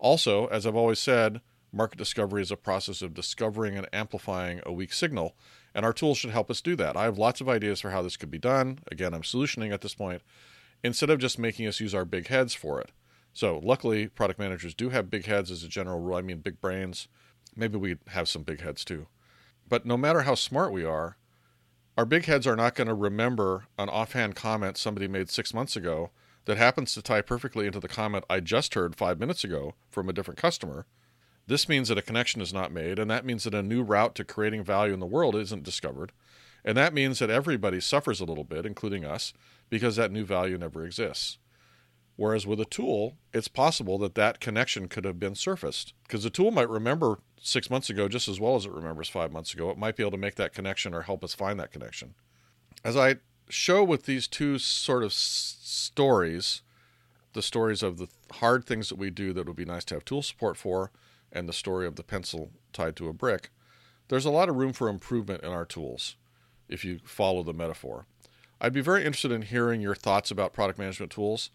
Also, 0.01 0.47
as 0.47 0.67
I've 0.67 0.75
always 0.75 0.99
said, 0.99 1.41
market 1.73 1.99
discovery 1.99 2.43
is 2.43 2.51
a 2.51 2.57
process 2.57 3.01
of 3.01 3.15
discovering 3.15 3.77
and 3.77 3.87
amplifying 3.93 4.61
a 4.67 4.73
weak 4.73 4.93
signal, 4.93 5.37
and 5.73 5.87
our 5.87 5.93
tools 5.93 6.19
should 6.19 6.31
help 6.31 6.51
us 6.51 6.61
do 6.61 6.75
that. 6.75 6.97
I 6.97 7.05
have 7.05 7.17
lots 7.17 7.41
of 7.41 7.49
ideas 7.49 7.81
for 7.81 7.91
how 7.91 8.03
this 8.03 8.17
could 8.17 8.29
be 8.29 8.39
done. 8.39 8.81
Again, 8.91 9.15
I'm 9.15 9.23
solutioning 9.23 9.73
at 9.73 9.83
this 9.83 9.95
point, 9.95 10.23
instead 10.83 11.11
of 11.11 11.21
just 11.21 11.39
making 11.39 11.69
us 11.69 11.79
use 11.79 11.95
our 11.95 12.05
big 12.05 12.27
heads 12.27 12.55
for 12.55 12.81
it. 12.81 12.91
So, 13.33 13.61
luckily, 13.63 14.09
product 14.09 14.41
managers 14.41 14.75
do 14.75 14.89
have 14.89 15.11
big 15.11 15.27
heads 15.27 15.53
as 15.53 15.63
a 15.63 15.69
general 15.69 16.01
rule. 16.01 16.17
I 16.17 16.23
mean, 16.23 16.39
big 16.39 16.61
brains. 16.61 17.07
Maybe 17.57 17.77
we 17.77 17.97
have 18.09 18.29
some 18.29 18.43
big 18.43 18.61
heads 18.61 18.85
too. 18.85 19.07
But 19.69 19.87
no 19.87 19.97
matter 19.97 20.23
how 20.23 20.35
smart 20.35 20.73
we 20.73 20.85
are, 20.85 21.17
our 21.97 22.05
big 22.05 22.25
heads 22.25 22.47
are 22.47 22.57
not 22.57 22.75
going 22.75 22.89
to 22.89 22.95
remember 22.95 23.67
an 23.79 23.89
offhand 23.89 24.35
comment 24.35 24.79
somebody 24.79 25.07
made 25.07 25.29
six 25.31 25.53
months 25.53 25.77
ago 25.77 26.11
that 26.47 26.57
happens 26.57 26.95
to 26.95 27.03
tie 27.03 27.21
perfectly 27.21 27.67
into 27.67 27.81
the 27.81 27.89
comment 27.89 28.25
I 28.31 28.41
just 28.41 28.75
heard 28.75 28.97
five 28.97 29.21
minutes 29.21 29.45
ago 29.45 29.75
from 29.89 30.09
a 30.09 30.13
different 30.13 30.41
customer. 30.41 30.87
This 31.47 31.69
means 31.69 31.89
that 31.89 31.99
a 31.99 32.03
connection 32.03 32.41
is 32.41 32.53
not 32.53 32.73
made, 32.73 32.99
and 32.99 33.11
that 33.11 33.25
means 33.25 33.45
that 33.45 33.55
a 33.55 33.63
new 33.63 33.83
route 33.83 34.15
to 34.15 34.25
creating 34.25 34.65
value 34.65 34.95
in 34.95 35.01
the 35.01 35.07
world 35.07 35.35
isn't 35.35 35.63
discovered. 35.63 36.13
And 36.65 36.77
that 36.77 36.95
means 36.95 37.19
that 37.19 37.31
everybody 37.31 37.81
suffers 37.81 38.21
a 38.21 38.25
little 38.25 38.45
bit, 38.45 38.67
including 38.67 39.05
us, 39.05 39.33
because 39.69 39.97
that 39.97 40.13
new 40.13 40.25
value 40.25 40.59
never 40.59 40.85
exists. 40.85 41.39
Whereas 42.21 42.47
with 42.47 42.61
a 42.61 42.67
tool, 42.67 43.17
it's 43.33 43.49
possible 43.49 43.97
that 43.97 44.15
that 44.15 44.41
connection 44.41 44.89
could 44.89 45.07
have 45.07 45.19
been 45.19 45.35
surfaced 45.35 45.95
because 46.03 46.23
the 46.23 46.29
tool 46.29 46.51
might 46.51 46.69
remember 46.69 47.21
six 47.41 47.71
months 47.71 47.89
ago 47.89 48.09
just 48.09 48.29
as 48.29 48.39
well 48.39 48.57
as 48.57 48.67
it 48.67 48.73
remembers 48.73 49.09
five 49.09 49.33
months 49.33 49.55
ago. 49.55 49.71
It 49.71 49.79
might 49.79 49.97
be 49.97 50.03
able 50.03 50.11
to 50.11 50.19
make 50.19 50.35
that 50.35 50.53
connection 50.53 50.93
or 50.93 51.01
help 51.01 51.25
us 51.25 51.33
find 51.33 51.59
that 51.59 51.73
connection. 51.73 52.13
As 52.85 52.95
I 52.95 53.17
show 53.49 53.83
with 53.83 54.05
these 54.05 54.29
two 54.29 54.59
sort 54.59 55.03
of 55.03 55.15
stories 55.15 56.61
the 57.33 57.41
stories 57.41 57.83
of 57.83 57.97
the 57.97 58.09
hard 58.33 58.67
things 58.67 58.91
that 58.91 58.99
we 58.99 59.09
do 59.09 59.33
that 59.33 59.47
would 59.47 59.57
be 59.57 59.65
nice 59.65 59.87
to 59.87 59.95
have 59.95 60.05
tool 60.05 60.21
support 60.21 60.59
for, 60.59 60.91
and 61.33 61.49
the 61.49 61.55
story 61.55 61.87
of 61.87 61.97
the 61.97 62.03
pencil 62.03 62.51
tied 62.75 62.97
to 62.97 63.09
a 63.09 63.15
brick, 63.15 63.49
there's 64.09 64.27
a 64.27 64.31
lot 64.31 64.51
of 64.51 64.57
room 64.57 64.75
for 64.75 64.91
improvement 64.91 65.43
in 65.43 65.53
our 65.53 65.65
tools 65.65 66.17
if 66.69 66.85
you 66.85 66.99
follow 67.03 67.43
the 67.43 67.55
metaphor. 67.55 68.05
I'd 68.61 68.75
be 68.75 68.83
very 68.83 69.07
interested 69.07 69.33
in 69.33 69.41
hearing 69.41 69.81
your 69.81 69.95
thoughts 69.95 70.31
about 70.31 70.53
product 70.53 70.79
management 70.79 71.13
tools, 71.13 71.49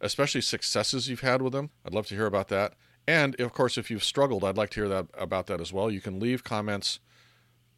especially 0.00 0.40
successes 0.40 1.08
you've 1.08 1.20
had 1.20 1.42
with 1.42 1.52
them. 1.52 1.70
I'd 1.84 1.94
love 1.94 2.06
to 2.08 2.14
hear 2.14 2.26
about 2.26 2.48
that. 2.48 2.74
And 3.06 3.38
of 3.40 3.52
course, 3.52 3.78
if 3.78 3.90
you've 3.90 4.04
struggled, 4.04 4.44
I'd 4.44 4.56
like 4.56 4.70
to 4.70 4.80
hear 4.80 4.88
that 4.88 5.06
about 5.14 5.46
that 5.46 5.60
as 5.60 5.72
well. 5.72 5.90
You 5.90 6.00
can 6.00 6.20
leave 6.20 6.44
comments 6.44 7.00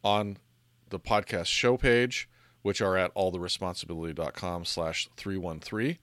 on 0.03 0.37
the 0.89 0.99
podcast 0.99 1.47
show 1.47 1.77
page, 1.77 2.29
which 2.61 2.81
are 2.81 2.97
at 2.97 3.13
alltheresponsibility.com 3.15 4.65
slash 4.65 5.09
313. 5.17 5.97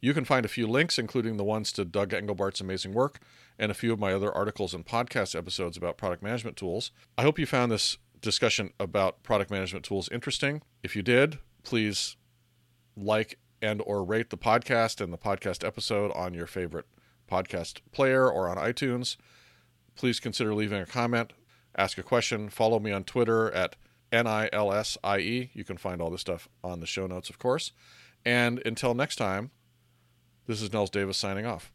You 0.00 0.14
can 0.14 0.24
find 0.24 0.46
a 0.46 0.48
few 0.48 0.66
links, 0.66 0.98
including 0.98 1.36
the 1.36 1.44
ones 1.44 1.72
to 1.72 1.84
Doug 1.84 2.14
Engelbart's 2.14 2.60
amazing 2.60 2.94
work 2.94 3.20
and 3.58 3.70
a 3.70 3.74
few 3.74 3.92
of 3.92 3.98
my 3.98 4.14
other 4.14 4.32
articles 4.32 4.72
and 4.72 4.86
podcast 4.86 5.36
episodes 5.36 5.76
about 5.76 5.98
product 5.98 6.22
management 6.22 6.56
tools. 6.56 6.90
I 7.18 7.22
hope 7.22 7.38
you 7.38 7.44
found 7.44 7.70
this 7.70 7.98
discussion 8.22 8.72
about 8.80 9.22
product 9.22 9.50
management 9.50 9.84
tools 9.84 10.08
interesting. 10.10 10.62
If 10.82 10.96
you 10.96 11.02
did, 11.02 11.38
please 11.62 12.16
like 12.96 13.38
and 13.62 13.82
or 13.86 14.04
rate 14.04 14.30
the 14.30 14.38
podcast 14.38 15.00
and 15.00 15.12
the 15.12 15.18
podcast 15.18 15.66
episode 15.66 16.12
on 16.12 16.34
your 16.34 16.46
favorite 16.46 16.86
podcast 17.30 17.80
player 17.92 18.30
or 18.30 18.48
on 18.48 18.56
iTunes. 18.56 19.16
Please 19.94 20.20
consider 20.20 20.54
leaving 20.54 20.80
a 20.80 20.86
comment, 20.86 21.32
ask 21.76 21.98
a 21.98 22.02
question, 22.02 22.48
follow 22.48 22.78
me 22.78 22.90
on 22.90 23.04
Twitter 23.04 23.50
at 23.52 23.76
NILSIE. 24.12 25.50
You 25.52 25.64
can 25.64 25.76
find 25.76 26.00
all 26.00 26.10
this 26.10 26.22
stuff 26.22 26.48
on 26.64 26.80
the 26.80 26.86
show 26.86 27.06
notes, 27.06 27.30
of 27.30 27.38
course. 27.38 27.72
And 28.24 28.60
until 28.64 28.94
next 28.94 29.16
time, 29.16 29.50
this 30.46 30.60
is 30.60 30.72
Nils 30.72 30.90
Davis 30.90 31.16
signing 31.16 31.46
off. 31.46 31.72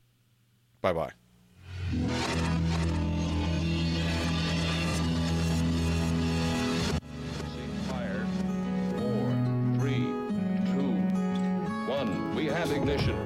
Bye 0.82 0.94
bye. 0.94 2.35
Four, 12.86 13.25